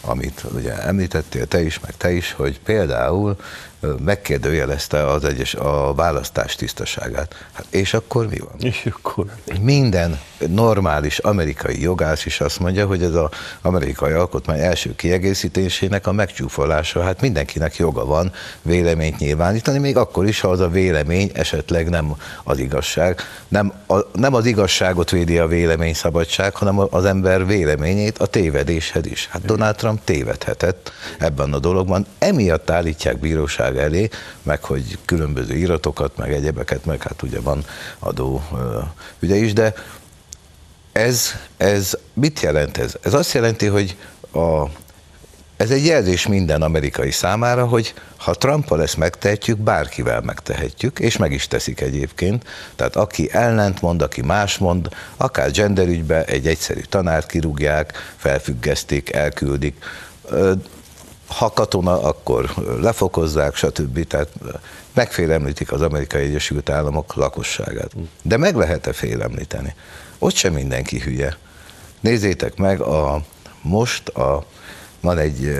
amit 0.00 0.44
ugye 0.54 0.82
említettél 0.82 1.46
te 1.46 1.62
is, 1.62 1.80
meg 1.80 1.96
te 1.96 2.12
is, 2.12 2.32
hogy 2.32 2.60
például 2.60 3.36
megkérdőjelezte 4.04 5.06
az 5.06 5.24
egyes 5.24 5.54
a 5.54 5.94
választás 5.94 6.54
tisztaságát. 6.54 7.34
Hát 7.52 7.66
és 7.70 7.94
akkor 7.94 8.28
mi 8.28 8.38
van? 8.38 8.54
És 8.58 8.88
akkor? 8.92 9.26
Minden 9.60 10.20
normális 10.46 11.18
amerikai 11.18 11.80
jogász 11.80 12.24
is 12.24 12.40
azt 12.40 12.58
mondja, 12.58 12.86
hogy 12.86 13.02
ez 13.02 13.14
az 13.14 13.28
amerikai 13.62 14.12
alkotmány 14.12 14.60
első 14.60 14.94
kiegészítésének 14.94 16.06
a 16.06 16.12
megcsúfolása. 16.12 17.02
Hát 17.02 17.20
mindenkinek 17.20 17.76
joga 17.76 18.04
van 18.04 18.32
véleményt 18.62 19.18
nyilvánítani, 19.18 19.78
még 19.78 19.96
akkor 19.96 20.26
is, 20.26 20.40
ha 20.40 20.48
az 20.48 20.60
a 20.60 20.68
vélemény 20.68 21.30
esetleg 21.34 21.88
nem 21.88 22.16
az 22.44 22.58
igazság. 22.58 23.20
Nem, 23.48 23.72
a, 23.86 23.98
nem 24.12 24.34
az 24.34 24.46
igazságot 24.46 25.10
védi 25.10 25.38
a 25.38 25.46
vélemény 25.46 25.94
szabadság, 25.94 26.54
hanem 26.54 26.78
az 26.90 27.04
ember 27.04 27.46
véleményét 27.46 28.18
a 28.18 28.26
tévedéshez 28.26 29.06
is. 29.06 29.28
Hát 29.30 29.44
Donald 29.44 29.76
Trump 29.76 30.00
tévedhetett 30.04 30.92
ebben 31.18 31.52
a 31.52 31.58
dologban. 31.58 32.06
Emiatt 32.18 32.70
állítják 32.70 33.18
bíróság 33.18 33.69
bíróság 33.70 33.76
elé, 33.76 34.08
meg 34.42 34.64
hogy 34.64 34.98
különböző 35.04 35.54
iratokat, 35.54 36.16
meg 36.16 36.32
egyebeket, 36.32 36.84
meg 36.84 37.02
hát 37.02 37.22
ugye 37.22 37.40
van 37.40 37.64
adó 37.98 38.42
ügye 39.20 39.36
is, 39.36 39.52
de 39.52 39.74
ez, 40.92 41.30
ez 41.56 41.96
mit 42.12 42.40
jelent 42.40 42.78
ez? 42.78 42.94
Ez 43.02 43.14
azt 43.14 43.32
jelenti, 43.32 43.66
hogy 43.66 43.96
a, 44.32 44.64
ez 45.56 45.70
egy 45.70 45.84
jelzés 45.84 46.26
minden 46.26 46.62
amerikai 46.62 47.10
számára, 47.10 47.66
hogy 47.66 47.94
ha 48.16 48.34
Trumpal 48.34 48.82
ezt 48.82 48.96
megtehetjük, 48.96 49.58
bárkivel 49.58 50.20
megtehetjük, 50.20 50.98
és 50.98 51.16
meg 51.16 51.32
is 51.32 51.46
teszik 51.46 51.80
egyébként. 51.80 52.44
Tehát 52.76 52.96
aki 52.96 53.28
ellent 53.32 53.80
mond, 53.80 54.02
aki 54.02 54.22
más 54.22 54.58
mond, 54.58 54.88
akár 55.16 55.50
genderügybe 55.50 56.24
egy 56.24 56.46
egyszerű 56.46 56.80
tanárt 56.80 57.26
kirúgják, 57.26 57.92
felfüggesztik, 58.16 59.12
elküldik 59.12 59.84
ha 61.30 61.50
katona, 61.50 62.02
akkor 62.02 62.50
lefokozzák, 62.80 63.54
stb. 63.54 64.06
Tehát 64.06 64.28
megfélemlítik 64.94 65.72
az 65.72 65.80
Amerikai 65.80 66.22
Egyesült 66.22 66.70
Államok 66.70 67.14
lakosságát. 67.14 67.92
De 68.22 68.36
meg 68.36 68.54
lehet-e 68.54 68.92
félemlíteni? 68.92 69.74
Ott 70.18 70.34
sem 70.34 70.52
mindenki 70.52 71.00
hülye. 71.00 71.36
Nézzétek 72.00 72.56
meg, 72.56 72.80
a, 72.80 73.22
most 73.62 74.08
a, 74.08 74.44
van 75.00 75.18
egy 75.18 75.58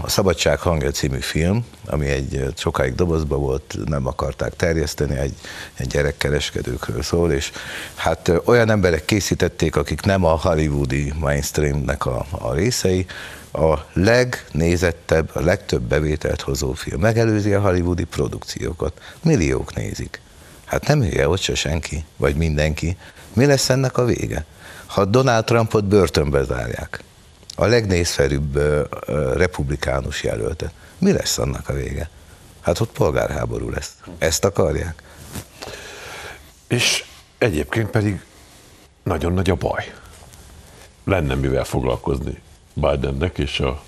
a 0.00 0.08
Szabadság 0.08 0.58
hangja 0.58 0.90
című 0.90 1.20
film, 1.20 1.64
ami 1.86 2.06
egy 2.06 2.44
sokáig 2.56 2.94
dobozba 2.94 3.36
volt, 3.36 3.76
nem 3.84 4.06
akarták 4.06 4.56
terjeszteni, 4.56 5.16
egy, 5.16 5.34
egy 5.74 5.86
gyerekkereskedőkről 5.86 7.02
szól, 7.02 7.32
és 7.32 7.52
hát 7.94 8.32
olyan 8.44 8.70
emberek 8.70 9.04
készítették, 9.04 9.76
akik 9.76 10.00
nem 10.00 10.24
a 10.24 10.40
hollywoodi 10.40 11.12
mainstreamnek 11.18 12.06
a, 12.06 12.26
a 12.30 12.54
részei, 12.54 13.06
a 13.52 13.78
legnézettebb, 13.92 15.30
a 15.32 15.40
legtöbb 15.40 15.82
bevételt 15.82 16.40
hozó 16.40 16.72
film. 16.72 17.00
Megelőzi 17.00 17.52
a 17.52 17.60
hollywoodi 17.60 18.04
produkciókat. 18.04 19.00
Milliók 19.22 19.74
nézik. 19.74 20.20
Hát 20.64 20.86
nem 20.86 21.02
hülye 21.02 21.28
ott 21.28 21.40
se 21.40 21.54
senki, 21.54 22.04
vagy 22.16 22.36
mindenki. 22.36 22.96
Mi 23.32 23.46
lesz 23.46 23.68
ennek 23.68 23.98
a 23.98 24.04
vége? 24.04 24.44
Ha 24.86 25.04
Donald 25.04 25.44
Trumpot 25.44 25.84
börtönbe 25.84 26.42
zárják, 26.42 27.04
a 27.58 27.66
legnézferűbb 27.66 28.58
republikánus 29.36 30.22
jelöltet, 30.22 30.72
mi 30.98 31.12
lesz 31.12 31.38
annak 31.38 31.68
a 31.68 31.72
vége? 31.72 32.10
Hát 32.60 32.80
ott 32.80 32.92
polgárháború 32.92 33.70
lesz. 33.70 33.96
Ezt 34.18 34.44
akarják? 34.44 35.02
És 36.66 37.04
egyébként 37.38 37.90
pedig 37.90 38.24
nagyon 39.02 39.32
nagy 39.32 39.50
a 39.50 39.54
baj. 39.54 39.94
Lenne 41.04 41.34
mivel 41.34 41.64
foglalkozni 41.64 42.40
Bidennek 42.74 43.38
és 43.38 43.60
a 43.60 43.82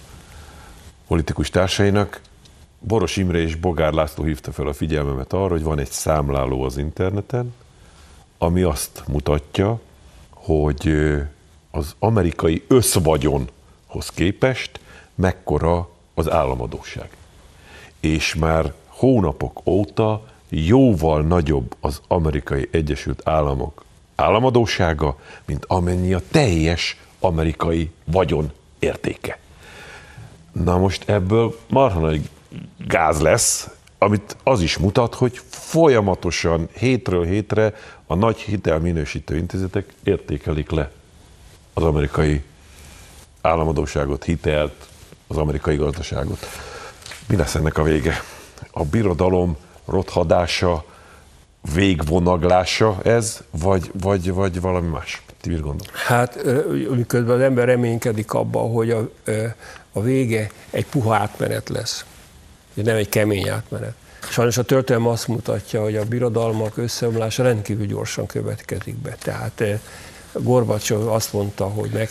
politikus 1.07 1.51
társainak. 1.51 2.21
Boros 2.79 3.17
Imre 3.17 3.39
és 3.39 3.55
Bogár 3.55 3.93
László 3.93 4.25
hívta 4.25 4.53
fel 4.53 4.67
a 4.67 4.73
figyelmemet 4.73 5.33
arra, 5.33 5.49
hogy 5.49 5.63
van 5.63 5.79
egy 5.79 5.91
számláló 5.91 6.63
az 6.63 6.77
interneten, 6.77 7.55
ami 8.39 8.63
azt 8.63 9.03
mutatja, 9.07 9.81
hogy 10.31 10.93
az 11.71 11.95
amerikai 11.99 12.65
összvagyonhoz 13.89 14.11
képest 14.15 14.81
mekkora 15.15 15.89
az 16.15 16.31
államadóság. 16.31 17.11
És 18.01 18.35
már 18.35 18.73
hónapok 18.87 19.61
óta 19.67 20.27
jóval 20.49 21.23
nagyobb 21.23 21.77
az 21.81 22.01
amerikai 22.09 22.69
Egyesült 22.71 23.29
Államok 23.29 23.85
államadósága, 24.15 25.19
mint 25.45 25.65
amennyi 25.67 26.13
a 26.13 26.23
teljes 26.31 26.97
amerikai 27.21 27.91
vagyon 28.05 28.53
értéke. 28.79 29.39
Na 30.53 30.79
most 30.79 31.09
ebből 31.09 31.59
marha 31.69 32.01
nagy 32.01 32.29
gáz 32.87 33.21
lesz, 33.21 33.69
amit 33.99 34.37
az 34.43 34.61
is 34.61 34.79
mutat, 34.79 35.15
hogy 35.15 35.41
folyamatosan 35.49 36.69
hétről 36.73 37.25
hétre 37.25 37.75
a 38.07 38.15
nagy 38.15 38.39
hitelminősítő 38.39 39.37
intézetek 39.37 39.95
értékelik 40.05 40.71
le 40.71 40.91
az 41.75 41.83
amerikai 41.83 42.43
államadóságot, 43.49 44.25
hitelt, 44.25 44.89
az 45.27 45.37
amerikai 45.37 45.77
gazdaságot. 45.77 46.47
Mi 47.27 47.37
lesz 47.37 47.55
ennek 47.55 47.79
a 47.79 47.83
vége? 47.83 48.23
A 48.71 48.85
birodalom 48.85 49.57
rothadása, 49.85 50.85
végvonaglása 51.75 52.99
ez, 53.03 53.43
vagy, 53.51 53.91
vagy, 54.01 54.33
vagy 54.33 54.61
valami 54.61 54.89
más? 54.89 55.23
Ti 55.41 55.49
mit 55.49 55.61
gondol? 55.61 55.87
Hát, 56.07 56.45
miközben 56.91 57.35
az 57.37 57.41
ember 57.41 57.67
reménykedik 57.67 58.33
abban, 58.33 58.73
hogy 58.73 58.91
a, 58.91 59.11
a 59.93 60.01
vége 60.01 60.51
egy 60.71 60.87
puha 60.87 61.15
átmenet 61.15 61.69
lesz, 61.69 62.05
nem 62.75 62.97
egy 62.97 63.09
kemény 63.09 63.49
átmenet. 63.49 63.95
Sajnos 64.31 64.59
a 64.59 64.63
történelem 64.63 65.09
azt 65.09 65.29
mutatja, 65.29 65.83
hogy 65.83 65.97
a 65.97 66.05
birodalmak 66.05 66.77
összeomlása 66.77 67.43
rendkívül 67.43 67.87
gyorsan 67.87 68.27
következik 68.27 68.97
be. 68.97 69.17
Tehát 69.23 69.63
Gorbacsov 70.33 71.09
azt 71.09 71.33
mondta, 71.33 71.65
hogy 71.65 71.91
meg 71.91 72.11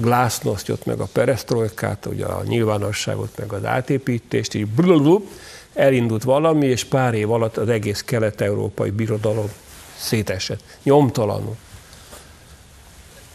a 0.00 0.04
glásznosztjot, 0.06 0.86
meg 0.86 1.00
a 1.00 1.08
perestroikát, 1.12 2.06
ugye 2.06 2.24
a 2.24 2.42
nyilvánosságot, 2.44 3.38
meg 3.38 3.52
az 3.52 3.64
átépítést, 3.64 4.54
így 4.54 4.66
blablabla, 4.66 5.20
elindult 5.74 6.22
valami, 6.22 6.66
és 6.66 6.84
pár 6.84 7.14
év 7.14 7.30
alatt 7.30 7.56
az 7.56 7.68
egész 7.68 8.02
kelet-európai 8.02 8.90
birodalom 8.90 9.50
szétesett, 9.96 10.60
nyomtalanul 10.82 11.56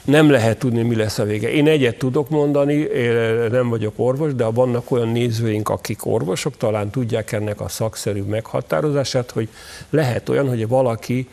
nem 0.06 0.30
lehet 0.30 0.60
tudni, 0.60 0.82
mi 0.82 0.96
lesz 0.96 1.20
a 1.20 1.24
vége. 1.24 1.52
Én 1.52 1.68
egyet 1.68 1.98
tudok 1.98 2.30
mondani, 2.30 2.74
én 2.74 3.14
nem 3.52 3.70
vagyok 3.70 3.94
orvos, 3.96 4.36
de 4.36 4.46
vannak 4.46 4.92
olyan 4.92 5.08
nézőink, 5.08 5.70
akik 5.70 6.06
orvosok, 6.06 6.58
talán 6.58 6.90
tudják 6.90 7.32
ennek 7.32 7.62
a 7.62 7.68
szakszerű 7.68 8.22
meghatározását, 8.22 9.32
hogy 9.32 9.50
lehet 9.90 10.30
olyan, 10.30 10.48
hogy 10.48 10.68
valaki 10.68 11.30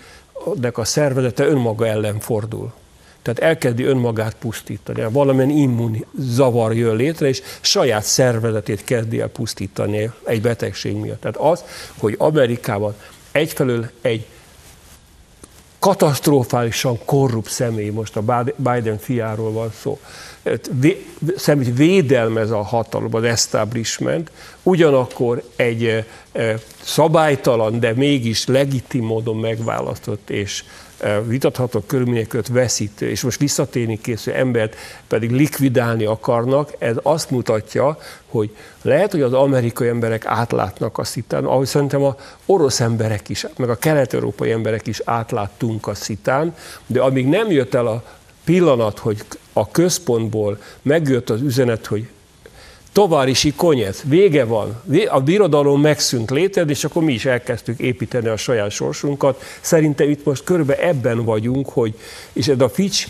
a 0.73 0.85
szervezete 0.85 1.47
önmaga 1.47 1.87
ellen 1.87 2.19
fordul. 2.19 2.73
Tehát 3.23 3.39
elkezdi 3.39 3.85
önmagát 3.85 4.35
pusztítani. 4.35 5.07
Valamilyen 5.11 5.51
immun 5.51 6.05
zavar 6.19 6.75
jön 6.75 6.97
létre, 6.97 7.29
és 7.29 7.43
saját 7.61 8.05
szervezetét 8.05 8.85
kezdi 8.85 9.21
el 9.21 9.29
pusztítani 9.29 10.11
egy 10.25 10.41
betegség 10.41 10.97
miatt. 10.97 11.21
Tehát 11.21 11.37
az, 11.37 11.65
hogy 11.99 12.15
Amerikában 12.19 12.95
egyfelől 13.33 13.91
egy 14.01 14.27
katasztrofálisan 15.79 16.99
korrupt 17.05 17.51
személy, 17.51 17.89
most 17.89 18.17
a 18.17 18.45
Biden 18.57 18.99
fiáról 18.99 19.53
van 19.53 19.73
szó, 19.81 20.01
szemét 21.37 21.77
védelmez 21.77 22.51
a 22.51 22.63
hatalom, 22.63 23.15
az 23.15 23.23
establishment, 23.23 24.31
ugyanakkor 24.63 25.43
egy 25.57 26.05
szabálytalan, 26.83 27.81
de 27.81 27.93
mégis 27.95 28.47
legitim 28.47 29.05
módon 29.05 29.37
megválasztott 29.37 30.31
és 30.31 30.65
vitatható 31.27 31.81
körülmények 31.87 32.27
között 32.27 32.47
veszítő, 32.47 33.09
és 33.09 33.23
most 33.23 33.39
visszatérni 33.39 34.01
készülő 34.01 34.37
embert 34.37 34.77
pedig 35.09 35.31
likvidálni 35.31 36.05
akarnak, 36.05 36.73
ez 36.79 36.97
azt 37.03 37.31
mutatja, 37.31 37.99
hogy 38.27 38.57
lehet, 38.83 39.11
hogy 39.11 39.23
az 39.23 39.33
amerikai 39.33 39.89
emberek 39.89 40.27
átlátnak 40.27 40.99
a 40.99 41.05
szitán, 41.05 41.45
ahogy 41.45 41.67
szerintem 41.67 42.03
a 42.03 42.17
orosz 42.47 42.81
emberek 42.81 43.29
is, 43.29 43.47
meg 43.57 43.69
a 43.69 43.77
kelet-európai 43.77 44.51
emberek 44.51 44.87
is 44.87 45.01
átláttunk 45.05 45.87
a 45.87 45.95
szitán, 45.95 46.55
de 46.87 47.01
amíg 47.01 47.27
nem 47.27 47.51
jött 47.51 47.75
el 47.75 47.87
a 47.87 48.03
pillanat, 48.45 48.99
hogy 48.99 49.25
a 49.53 49.71
központból 49.71 50.59
megjött 50.83 51.31
az 51.31 51.41
üzenet, 51.41 51.87
hogy 51.87 52.09
Továrisi 52.93 53.53
konyet, 53.53 54.03
vége 54.05 54.45
van, 54.45 54.83
a 55.09 55.21
birodalom 55.21 55.81
megszűnt 55.81 56.31
léted, 56.31 56.71
és 56.71 56.85
akkor 56.85 57.03
mi 57.03 57.13
is 57.13 57.25
elkezdtük 57.25 57.79
építeni 57.79 58.29
a 58.29 58.37
saját 58.37 58.71
sorsunkat. 58.71 59.43
Szerintem 59.61 60.11
itt 60.11 60.25
most 60.25 60.45
körbe 60.45 60.79
ebben 60.79 61.25
vagyunk, 61.25 61.69
hogy, 61.69 61.95
és 62.33 62.49
ez 62.49 62.61
a 62.61 62.69
Fitch, 62.69 63.09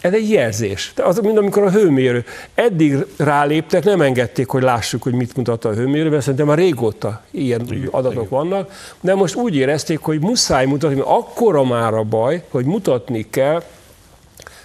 ez 0.00 0.12
egy 0.12 0.30
jelzés. 0.30 0.92
De 0.94 1.02
az, 1.02 1.18
mint 1.18 1.38
amikor 1.38 1.62
a 1.62 1.70
hőmérő. 1.70 2.24
Eddig 2.54 3.06
ráléptek, 3.16 3.84
nem 3.84 4.00
engedték, 4.00 4.48
hogy 4.48 4.62
lássuk, 4.62 5.02
hogy 5.02 5.12
mit 5.12 5.36
mutat 5.36 5.64
a 5.64 5.72
hőmérő, 5.72 6.10
mert 6.10 6.22
szerintem 6.22 6.46
már 6.46 6.58
régóta 6.58 7.22
ilyen 7.30 7.60
igen, 7.60 7.88
adatok 7.90 8.24
igen. 8.24 8.28
vannak, 8.28 8.70
de 9.00 9.14
most 9.14 9.34
úgy 9.34 9.56
érezték, 9.56 9.98
hogy 9.98 10.20
muszáj 10.20 10.66
mutatni, 10.66 10.96
mert 10.96 11.08
akkora 11.08 11.64
már 11.64 11.94
a 11.94 12.02
baj, 12.02 12.42
hogy 12.48 12.64
mutatni 12.64 13.26
kell, 13.30 13.62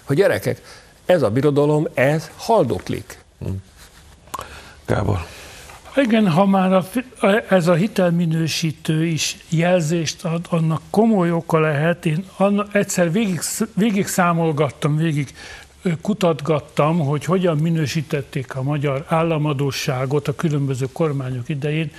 hogy 0.03 0.15
gyerekek, 0.15 0.61
ez 1.05 1.21
a 1.21 1.29
birodalom, 1.29 1.87
ez 1.93 2.31
haldoklik. 2.35 3.17
Hm. 3.39 3.47
Gábor. 4.91 5.25
Igen, 5.95 6.29
ha 6.29 6.45
már 6.45 6.73
a, 6.73 6.85
ez 7.49 7.67
a 7.67 7.73
hitelminősítő 7.73 9.05
is 9.05 9.37
jelzést 9.49 10.25
ad, 10.25 10.45
annak 10.49 10.81
komoly 10.89 11.31
oka 11.31 11.59
lehet. 11.59 12.05
Én 12.05 12.25
anna, 12.37 12.65
egyszer 12.71 13.11
végig, 13.11 13.39
végig 13.73 14.07
számolgattam, 14.07 14.97
végig 14.97 15.33
kutatgattam, 16.01 16.99
hogy 16.99 17.25
hogyan 17.25 17.57
minősítették 17.57 18.55
a 18.55 18.63
magyar 18.63 19.05
államadóságot 19.07 20.27
a 20.27 20.35
különböző 20.35 20.85
kormányok 20.93 21.49
idején, 21.49 21.91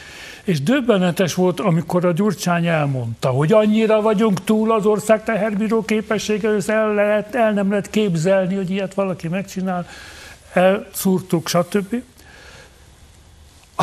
és 0.45 0.63
döbbenetes 0.63 1.35
volt, 1.35 1.61
amikor 1.61 2.05
a 2.05 2.13
Gyurcsány 2.13 2.67
elmondta, 2.67 3.29
hogy 3.29 3.53
annyira 3.53 4.01
vagyunk 4.01 4.45
túl 4.45 4.73
az 4.73 4.87
ország 4.87 5.25
teherbíró 5.25 5.85
képessége, 5.85 6.53
hogy 6.53 6.65
el, 6.67 6.95
lehet, 6.95 7.35
el 7.35 7.53
nem 7.53 7.69
lehet 7.69 7.91
képzelni, 7.91 8.55
hogy 8.55 8.71
ilyet 8.71 8.95
valaki 8.95 9.29
megcsinál, 9.29 9.89
elszúrtuk, 10.53 11.49
stb 11.49 12.03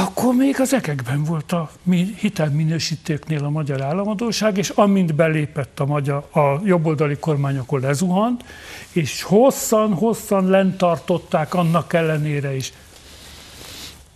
akkor 0.02 0.36
még 0.36 0.60
az 0.60 0.74
ekekben 0.74 1.24
volt 1.24 1.52
a 1.52 1.72
hitelminősítőknél 2.18 3.44
a 3.44 3.50
magyar 3.50 3.82
államadóság, 3.82 4.58
és 4.58 4.70
amint 4.70 5.16
belépett 5.16 5.80
a, 5.80 5.86
magyar, 5.86 6.28
a 6.34 6.60
jobboldali 6.64 7.16
kormány, 7.16 7.58
akkor 7.58 7.80
lezuhant, 7.82 8.44
és 8.92 9.22
hosszan-hosszan 9.22 10.50
lent 10.50 10.78
tartották 10.78 11.54
annak 11.54 11.94
ellenére 11.94 12.56
is. 12.56 12.74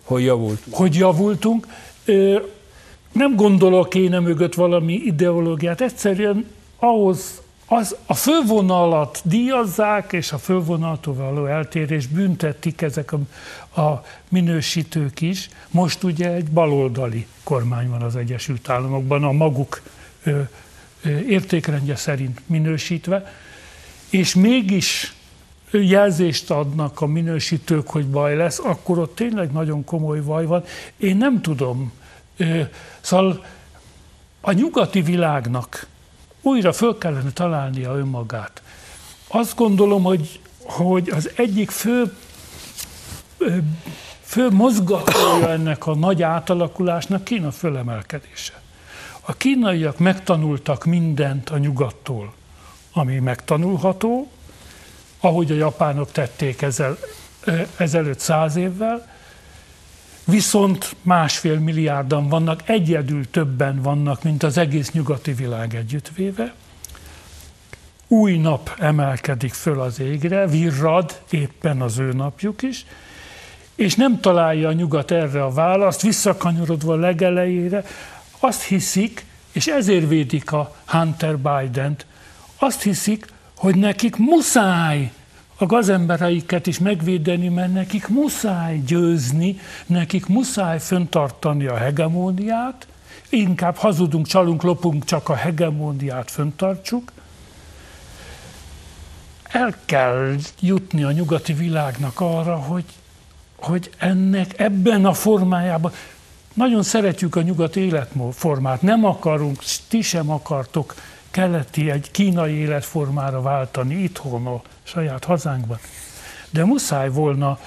Hogy 0.04 0.24
javultunk. 0.24 0.76
Hogy 0.76 0.94
javultunk. 0.94 1.66
Nem 3.12 3.36
gondolok 3.36 3.94
én 3.94 4.10
mögött 4.10 4.54
valami 4.54 4.92
ideológiát, 4.92 5.80
egyszerűen 5.80 6.46
ahhoz 6.78 7.42
az, 7.66 7.96
a 8.06 8.14
fővonalat 8.14 9.20
díjazzák, 9.24 10.12
és 10.12 10.32
a 10.32 10.38
fővonaltól 10.38 11.14
való 11.14 11.46
eltérés 11.46 12.06
büntetik 12.06 12.82
ezek 12.82 13.12
a, 13.12 13.18
a 13.76 14.04
minősítők 14.28 15.20
is. 15.20 15.48
Most 15.70 16.02
ugye 16.02 16.32
egy 16.32 16.50
baloldali 16.50 17.26
kormány 17.42 17.88
van 17.88 18.02
az 18.02 18.16
Egyesült 18.16 18.68
Államokban, 18.68 19.24
a 19.24 19.32
maguk 19.32 19.82
ö, 20.22 20.40
ö, 21.02 21.18
értékrendje 21.18 21.96
szerint 21.96 22.40
minősítve, 22.46 23.32
és 24.10 24.34
mégis 24.34 25.14
jelzést 25.70 26.50
adnak 26.50 27.00
a 27.00 27.06
minősítők, 27.06 27.88
hogy 27.88 28.06
baj 28.06 28.36
lesz, 28.36 28.58
akkor 28.58 28.98
ott 28.98 29.14
tényleg 29.14 29.52
nagyon 29.52 29.84
komoly 29.84 30.20
baj 30.20 30.46
van. 30.46 30.64
Én 30.96 31.16
nem 31.16 31.40
tudom. 31.40 31.92
Szóval 33.00 33.44
a 34.40 34.52
nyugati 34.52 35.02
világnak 35.02 35.86
újra 36.42 36.72
föl 36.72 36.98
kellene 36.98 37.30
találnia 37.30 37.96
önmagát. 37.96 38.62
Azt 39.26 39.56
gondolom, 39.56 40.02
hogy, 40.02 40.40
hogy 40.62 41.10
az 41.10 41.30
egyik 41.36 41.70
fő, 41.70 42.16
fő 44.20 44.50
mozgatója 44.50 45.50
ennek 45.50 45.86
a 45.86 45.94
nagy 45.94 46.22
átalakulásnak 46.22 47.24
Kína 47.24 47.50
fölemelkedése. 47.50 48.62
A 49.20 49.32
kínaiak 49.32 49.98
megtanultak 49.98 50.84
mindent 50.84 51.50
a 51.50 51.58
nyugattól, 51.58 52.34
ami 52.92 53.18
megtanulható, 53.18 54.30
ahogy 55.20 55.50
a 55.50 55.54
japánok 55.54 56.12
tették 56.12 56.62
ezzel, 56.62 56.98
ezelőtt 57.76 58.18
száz 58.18 58.56
évvel, 58.56 59.12
viszont 60.24 60.96
másfél 61.02 61.58
milliárdan 61.58 62.28
vannak, 62.28 62.68
egyedül 62.68 63.30
többen 63.30 63.82
vannak, 63.82 64.22
mint 64.22 64.42
az 64.42 64.58
egész 64.58 64.90
nyugati 64.90 65.32
világ 65.32 65.74
együttvéve. 65.74 66.54
Új 68.08 68.36
nap 68.36 68.74
emelkedik 68.78 69.52
föl 69.52 69.80
az 69.80 70.00
égre, 70.00 70.46
virrad 70.46 71.20
éppen 71.30 71.82
az 71.82 71.98
ő 71.98 72.12
napjuk 72.12 72.62
is, 72.62 72.86
és 73.74 73.94
nem 73.94 74.20
találja 74.20 74.68
a 74.68 74.72
nyugat 74.72 75.10
erre 75.10 75.44
a 75.44 75.50
választ, 75.50 76.02
visszakanyarodva 76.02 76.92
a 76.92 76.96
legelejére, 76.96 77.84
azt 78.38 78.62
hiszik, 78.62 79.26
és 79.52 79.66
ezért 79.66 80.08
védik 80.08 80.52
a 80.52 80.74
Hunter 80.86 81.38
Biden-t, 81.38 82.06
azt 82.58 82.82
hiszik, 82.82 83.26
hogy 83.56 83.76
nekik 83.76 84.16
muszáj 84.16 85.12
a 85.56 85.66
gazembereiket 85.66 86.66
is 86.66 86.78
megvédeni, 86.78 87.48
mert 87.48 87.72
nekik 87.72 88.08
muszáj 88.08 88.78
győzni, 88.86 89.60
nekik 89.86 90.26
muszáj 90.26 90.78
föntartani 90.78 91.66
a 91.66 91.76
hegemóniát, 91.76 92.86
inkább 93.28 93.76
hazudunk, 93.76 94.26
csalunk, 94.26 94.62
lopunk, 94.62 95.04
csak 95.04 95.28
a 95.28 95.34
hegemóniát 95.34 96.30
föntartsuk. 96.30 97.12
El 99.42 99.74
kell 99.84 100.34
jutni 100.60 101.02
a 101.02 101.12
nyugati 101.12 101.52
világnak 101.52 102.20
arra, 102.20 102.56
hogy, 102.56 102.84
hogy 103.64 103.90
ennek 103.98 104.58
ebben 104.58 105.04
a 105.04 105.12
formájában, 105.12 105.92
nagyon 106.54 106.82
szeretjük 106.82 107.36
a 107.36 107.42
nyugati 107.42 107.80
életformát, 107.80 108.82
nem 108.82 109.04
akarunk, 109.04 109.62
ti 109.88 110.02
sem 110.02 110.30
akartok 110.30 110.94
keleti, 111.30 111.90
egy 111.90 112.10
kínai 112.10 112.52
életformára 112.52 113.42
váltani 113.42 113.94
itthon 113.94 114.46
a 114.46 114.62
saját 114.82 115.24
hazánkban. 115.24 115.78
De 116.50 116.64
muszáj 116.64 117.08
volna 117.08 117.58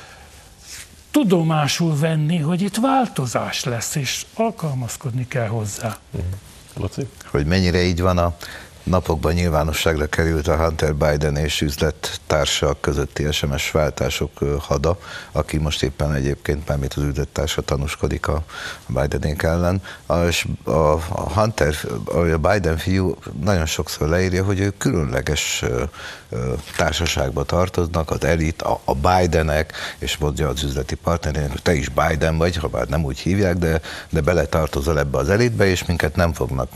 tudomásul 1.11 1.97
venni, 1.99 2.37
hogy 2.37 2.61
itt 2.61 2.75
változás 2.75 3.63
lesz, 3.63 3.95
és 3.95 4.25
alkalmazkodni 4.33 5.27
kell 5.27 5.47
hozzá. 5.47 5.97
Uh-huh. 6.11 7.05
Hogy 7.25 7.45
mennyire 7.45 7.81
így 7.83 8.01
van 8.01 8.17
a 8.17 8.35
napokban 8.89 9.33
nyilvánosságra 9.33 10.05
került 10.05 10.47
a 10.47 10.55
Hunter 10.55 10.95
Biden 10.95 11.35
és 11.35 11.61
üzlettársak 11.61 12.81
közötti 12.81 13.31
SMS 13.31 13.71
váltások 13.71 14.31
hada, 14.59 14.97
aki 15.31 15.57
most 15.57 15.83
éppen 15.83 16.13
egyébként, 16.13 16.67
mármint 16.67 16.93
az 16.93 17.03
üzlettársa 17.03 17.61
tanúskodik 17.61 18.27
a 18.27 18.43
Bidenék 18.87 19.43
ellen. 19.43 19.81
És 20.27 20.47
a 20.63 20.99
Hunter, 21.33 21.75
a 22.05 22.19
Biden 22.19 22.77
fiú 22.77 23.15
nagyon 23.43 23.65
sokszor 23.65 24.07
leírja, 24.07 24.43
hogy 24.43 24.59
ő 24.59 24.73
különleges 24.77 25.63
társaságba 26.77 27.43
tartoznak, 27.43 28.11
az 28.11 28.23
elit, 28.23 28.61
a, 28.61 28.93
Bidenek, 28.93 29.73
és 29.97 30.17
mondja 30.17 30.47
az 30.47 30.63
üzleti 30.63 30.95
partnerének, 30.95 31.51
hogy 31.51 31.61
te 31.61 31.73
is 31.73 31.89
Biden 31.89 32.37
vagy, 32.37 32.55
ha 32.55 32.67
bár 32.67 32.87
nem 32.87 33.03
úgy 33.03 33.19
hívják, 33.19 33.55
de, 33.55 33.81
de 34.09 34.21
beletartozol 34.21 34.99
ebbe 34.99 35.17
az 35.17 35.29
elitbe, 35.29 35.65
és 35.65 35.85
minket 35.85 36.15
nem 36.15 36.33
fognak, 36.33 36.69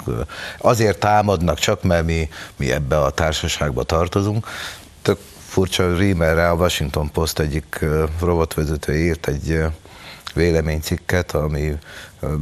azért 0.57 0.99
támadnak 0.99 1.59
csak, 1.59 1.83
mert 1.83 2.00
mi, 2.01 2.29
mi 2.55 2.71
ebbe 2.71 2.97
a 2.97 3.09
társaságba 3.09 3.83
tartozunk. 3.83 4.47
Tök 5.01 5.19
furcsa 5.47 5.95
Riemerre 5.95 6.49
a 6.49 6.55
Washington 6.55 7.11
Post 7.11 7.39
egyik 7.39 7.85
robotvezető 8.19 8.95
írt 8.97 9.27
egy 9.27 9.63
véleménycikket, 10.33 11.31
ami 11.31 11.77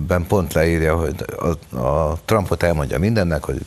ben 0.07 0.25
pont 0.27 0.53
leírja, 0.53 0.95
hogy 0.95 1.15
a, 1.69 1.77
a 1.77 2.19
Trumpot 2.25 2.63
elmondja 2.63 2.99
mindennek, 2.99 3.43
hogy 3.43 3.61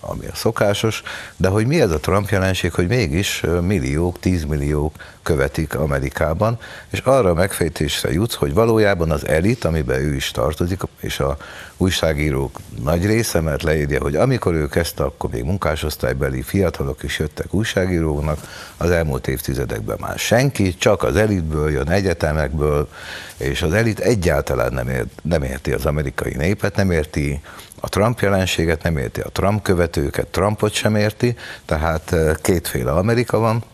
ami 0.00 0.26
a 0.26 0.34
szokásos, 0.34 1.02
de 1.36 1.48
hogy 1.48 1.66
mi 1.66 1.80
ez 1.80 1.90
a 1.90 2.00
Trump 2.00 2.28
jelenség, 2.28 2.72
hogy 2.72 2.88
mégis 2.88 3.42
milliók, 3.62 4.18
tízmilliók 4.20 4.94
követik 5.22 5.74
Amerikában, 5.74 6.58
és 6.90 6.98
arra 6.98 7.30
a 7.30 7.34
megfejtésre 7.34 8.12
jutsz, 8.12 8.34
hogy 8.34 8.54
valójában 8.54 9.10
az 9.10 9.26
elit, 9.26 9.64
amiben 9.64 10.00
ő 10.00 10.14
is 10.14 10.30
tartozik, 10.30 10.82
és 11.00 11.20
a 11.20 11.36
újságírók 11.76 12.58
nagy 12.82 13.06
része, 13.06 13.40
mert 13.40 13.62
leírja, 13.62 14.00
hogy 14.00 14.14
amikor 14.14 14.54
ő 14.54 14.68
kezdte, 14.68 15.02
akkor 15.02 15.30
még 15.30 15.44
munkásosztálybeli 15.44 16.42
fiatalok 16.42 17.02
is 17.02 17.18
jöttek 17.18 17.54
újságíróknak, 17.54 18.38
az 18.76 18.90
elmúlt 18.90 19.28
évtizedekben 19.28 19.96
már 20.00 20.18
senki, 20.18 20.76
csak 20.76 21.02
az 21.02 21.16
elitből 21.16 21.70
jön 21.70 21.88
egyetemekből, 21.88 22.88
és 23.36 23.62
az 23.62 23.72
elit 23.72 23.98
egyáltalán 23.98 24.72
nem, 24.72 24.88
ért, 24.88 25.08
nem 25.28 25.42
érti 25.42 25.72
az 25.72 25.86
amerikai 25.86 26.34
népet, 26.36 26.76
nem 26.76 26.90
érti 26.90 27.40
a 27.80 27.88
Trump 27.88 28.20
jelenséget, 28.20 28.82
nem 28.82 28.96
érti 28.96 29.20
a 29.20 29.28
Trump 29.28 29.62
követőket, 29.62 30.26
Trumpot 30.26 30.72
sem 30.72 30.96
érti, 30.96 31.36
tehát 31.64 32.14
kétféle 32.42 32.92
Amerika 32.92 33.38
van, 33.38 33.64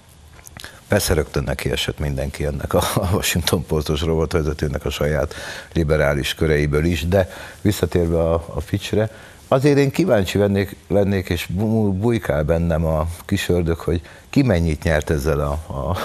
Persze 0.89 1.15
rögtön 1.15 1.43
neki 1.43 1.71
esett 1.71 1.99
mindenki 1.99 2.45
ennek 2.45 2.75
a 2.75 2.83
Washington 3.13 3.67
Postos 3.67 4.01
rovatvezetőnek 4.01 4.85
a 4.85 4.91
saját 4.91 5.35
liberális 5.73 6.35
köreiből 6.35 6.85
is, 6.85 7.09
de 7.09 7.29
visszatérve 7.61 8.21
a, 8.21 8.45
a 8.55 8.61
Fitchre, 8.61 9.11
azért 9.49 9.79
én 9.79 9.91
kíváncsi 9.91 10.39
lennék, 10.39 10.77
lennék 10.89 11.29
és 11.29 11.47
bujkál 11.47 12.43
bennem 12.43 12.85
a 12.85 13.07
kis 13.25 13.49
ördög, 13.49 13.79
hogy 13.79 14.01
ki 14.31 14.43
mennyit 14.43 14.83
nyert 14.83 15.11
ezzel 15.11 15.41
a, 15.41 15.51
a, 15.73 15.97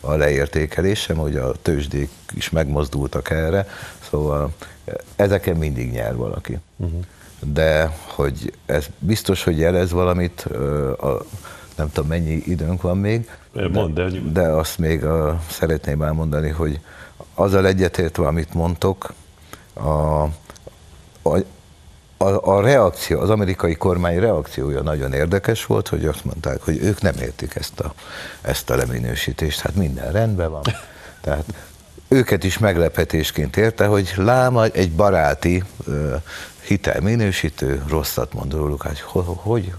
a 0.00 0.14
leértékelésem, 0.14 1.16
hogy 1.16 1.36
a 1.36 1.52
tőzsdék 1.62 2.10
is 2.34 2.50
megmozdultak 2.50 3.30
erre, 3.30 3.68
szóval 4.10 4.52
ezeken 5.16 5.56
mindig 5.56 5.90
nyer 5.90 6.16
valaki. 6.16 6.58
Uh-huh. 6.76 7.00
De 7.40 7.96
hogy 8.14 8.52
ez 8.66 8.86
biztos, 8.98 9.44
hogy 9.44 9.58
jelez 9.58 9.90
valamit, 9.90 10.40
a, 11.00 11.24
nem 11.76 11.90
tudom 11.92 12.08
mennyi 12.08 12.42
időnk 12.46 12.82
van 12.82 12.98
még, 12.98 13.30
Mond, 13.72 13.94
de, 13.94 14.08
de 14.32 14.42
azt 14.42 14.78
még 14.78 15.04
a, 15.04 15.40
szeretném 15.50 16.02
elmondani, 16.02 16.48
hogy 16.48 16.80
azzal 17.34 17.66
egyetértve, 17.66 18.26
amit 18.26 18.54
mondtok, 18.54 19.12
a, 19.72 20.22
a, 21.22 21.38
a, 22.16 22.54
a 22.56 22.60
reakció, 22.60 23.20
az 23.20 23.30
amerikai 23.30 23.74
kormány 23.74 24.18
reakciója 24.18 24.82
nagyon 24.82 25.12
érdekes 25.12 25.66
volt, 25.66 25.88
hogy 25.88 26.06
azt 26.06 26.24
mondták, 26.24 26.62
hogy 26.62 26.78
ők 26.82 27.00
nem 27.00 27.14
értik 27.20 27.54
ezt 27.54 27.80
a, 27.80 27.94
ezt 28.40 28.70
a 28.70 28.76
leminősítést, 28.76 29.60
hát 29.60 29.74
minden 29.74 30.12
rendben 30.12 30.50
van. 30.50 30.62
Tehát 31.20 31.44
őket 32.08 32.44
is 32.44 32.58
meglepetésként 32.58 33.56
érte, 33.56 33.86
hogy 33.86 34.12
láma 34.16 34.64
egy 34.64 34.92
baráti 34.92 35.62
hitelminősítő 36.66 37.82
rosszat 37.88 38.32
mond 38.32 38.52
róluk, 38.52 38.82
hogy 38.82 39.00
hogy, 39.00 39.24
hogy 39.36 39.72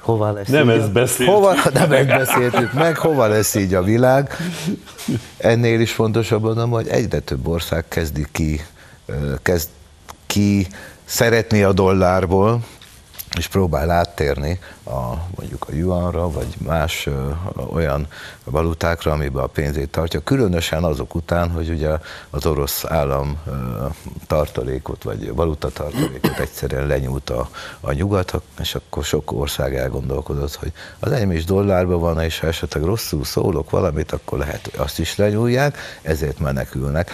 hova 0.00 0.32
lesz 0.32 0.48
Nem 0.48 0.70
így 0.70 0.76
ezt 0.76 0.92
beszéltük. 0.92 1.34
Hova, 1.34 1.54
nem 1.72 1.92
ezt 1.92 2.06
beszéltük 2.06 2.72
meg, 2.72 2.96
hova 2.96 3.26
lesz 3.26 3.54
így 3.54 3.74
a 3.74 3.82
világ. 3.82 4.36
Ennél 5.36 5.80
is 5.80 5.92
fontosabb 5.92 6.42
mondom, 6.42 6.70
hogy 6.70 6.88
egyre 6.88 7.18
több 7.18 7.48
ország 7.48 7.84
kezdi 7.88 8.26
ki, 8.32 8.64
kezd 9.42 9.68
ki 10.26 10.66
szeretni 11.04 11.62
a 11.62 11.72
dollárból, 11.72 12.60
és 13.36 13.46
próbál 13.46 13.90
áttérni 13.90 14.58
a, 14.84 15.14
mondjuk 15.36 15.66
a 15.68 15.74
yuanra, 15.74 16.30
vagy 16.30 16.54
más 16.58 17.06
ö, 17.06 17.30
olyan 17.72 18.06
valutákra, 18.44 19.12
amiben 19.12 19.42
a 19.42 19.46
pénzét 19.46 19.90
tartja, 19.90 20.20
különösen 20.24 20.84
azok 20.84 21.14
után, 21.14 21.50
hogy 21.50 21.70
ugye 21.70 21.90
az 22.30 22.46
orosz 22.46 22.84
állam 22.84 23.38
ö, 23.46 23.50
tartalékot, 24.26 25.02
vagy 25.02 25.34
valutatartalékot 25.34 26.38
egyszerűen 26.38 26.86
lenyúlt 26.86 27.30
a, 27.30 27.48
a 27.80 27.92
nyugat, 27.92 28.40
és 28.60 28.74
akkor 28.74 29.04
sok 29.04 29.32
ország 29.32 29.76
elgondolkodott, 29.76 30.54
hogy 30.54 30.72
az 30.98 31.12
enyém 31.12 31.32
is 31.32 31.44
dollárban 31.44 32.00
van, 32.00 32.20
és 32.20 32.40
ha 32.40 32.46
esetleg 32.46 32.82
rosszul 32.82 33.24
szólok 33.24 33.70
valamit, 33.70 34.12
akkor 34.12 34.38
lehet, 34.38 34.68
hogy 34.70 34.80
azt 34.80 34.98
is 34.98 35.16
lenyúlják, 35.16 35.78
ezért 36.02 36.38
menekülnek 36.38 37.10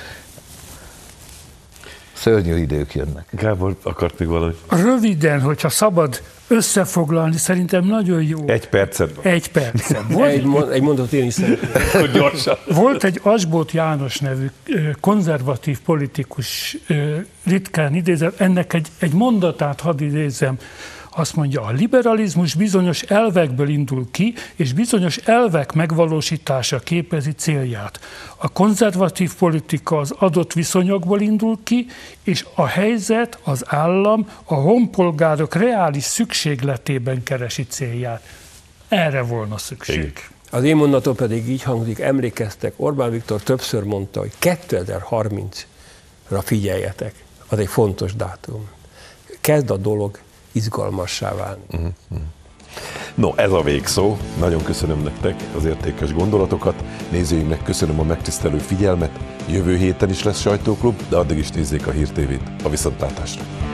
szörnyű 2.22 2.56
idők 2.56 2.94
jönnek. 2.94 3.24
Gábor 3.30 3.76
akart 3.82 4.18
még 4.18 4.28
valami. 4.28 4.52
Röviden, 4.68 5.40
hogyha 5.40 5.68
szabad 5.68 6.22
összefoglalni, 6.48 7.36
szerintem 7.36 7.84
nagyon 7.84 8.22
jó. 8.22 8.46
Egy 8.46 8.68
percet. 8.68 9.18
Egy 9.22 9.50
perc. 9.50 9.90
Egy, 10.20 10.44
mond, 10.44 10.70
egy 10.70 10.82
mondatot 10.82 11.12
én 11.12 11.24
is. 11.24 11.36
Gyorsan. 12.12 12.56
Volt 12.66 13.04
egy 13.04 13.20
Asbót 13.22 13.72
János 13.72 14.18
nevű 14.18 14.46
konzervatív 15.00 15.80
politikus, 15.80 16.76
ritkán 17.44 17.94
idézem, 17.94 18.32
ennek 18.36 18.72
egy, 18.72 18.88
egy 18.98 19.12
mondatát 19.12 19.80
hadd 19.80 20.02
idézem. 20.02 20.56
Azt 21.14 21.36
mondja, 21.36 21.62
a 21.62 21.70
liberalizmus 21.70 22.54
bizonyos 22.54 23.02
elvekből 23.02 23.68
indul 23.68 24.06
ki, 24.10 24.34
és 24.54 24.72
bizonyos 24.72 25.16
elvek 25.16 25.72
megvalósítása 25.72 26.78
képezi 26.78 27.32
célját. 27.32 28.00
A 28.36 28.48
konzervatív 28.48 29.34
politika 29.34 29.98
az 29.98 30.14
adott 30.18 30.52
viszonyokból 30.52 31.20
indul 31.20 31.58
ki, 31.62 31.86
és 32.22 32.46
a 32.54 32.66
helyzet, 32.66 33.38
az 33.42 33.64
állam 33.66 34.28
a 34.44 34.54
honpolgárok 34.54 35.54
reális 35.54 36.04
szükségletében 36.04 37.22
keresi 37.22 37.66
célját. 37.66 38.22
Erre 38.88 39.22
volna 39.22 39.58
szükség. 39.58 39.96
Igen. 39.96 40.12
Az 40.50 40.64
én 40.64 40.76
mondatom 40.76 41.14
pedig 41.14 41.48
így 41.48 41.62
hangzik, 41.62 41.98
emlékeztek, 41.98 42.72
Orbán 42.76 43.10
Viktor 43.10 43.42
többször 43.42 43.82
mondta, 43.82 44.20
hogy 44.20 44.32
2030-ra 44.40 46.42
figyeljetek. 46.42 47.14
Az 47.48 47.58
egy 47.58 47.68
fontos 47.68 48.14
dátum. 48.14 48.68
Kezd 49.40 49.70
a 49.70 49.76
dolog 49.76 50.18
izgalmassá 50.52 51.34
válni. 51.34 51.62
Uh-huh. 51.72 51.90
No, 53.14 53.34
ez 53.36 53.50
a 53.50 53.62
végszó. 53.62 54.16
Nagyon 54.38 54.62
köszönöm 54.62 55.02
nektek 55.02 55.42
az 55.56 55.64
értékes 55.64 56.12
gondolatokat. 56.12 56.84
Nézőimnek 57.10 57.62
köszönöm 57.62 58.00
a 58.00 58.02
megtisztelő 58.02 58.58
figyelmet. 58.58 59.18
Jövő 59.48 59.76
héten 59.76 60.10
is 60.10 60.22
lesz 60.22 60.40
sajtóklub, 60.40 61.02
de 61.08 61.16
addig 61.16 61.38
is 61.38 61.50
nézzék 61.50 61.86
a 61.86 61.90
Hír 61.90 62.08
TV-t. 62.08 62.64
A 62.64 62.68
viszontlátásra! 62.68 63.71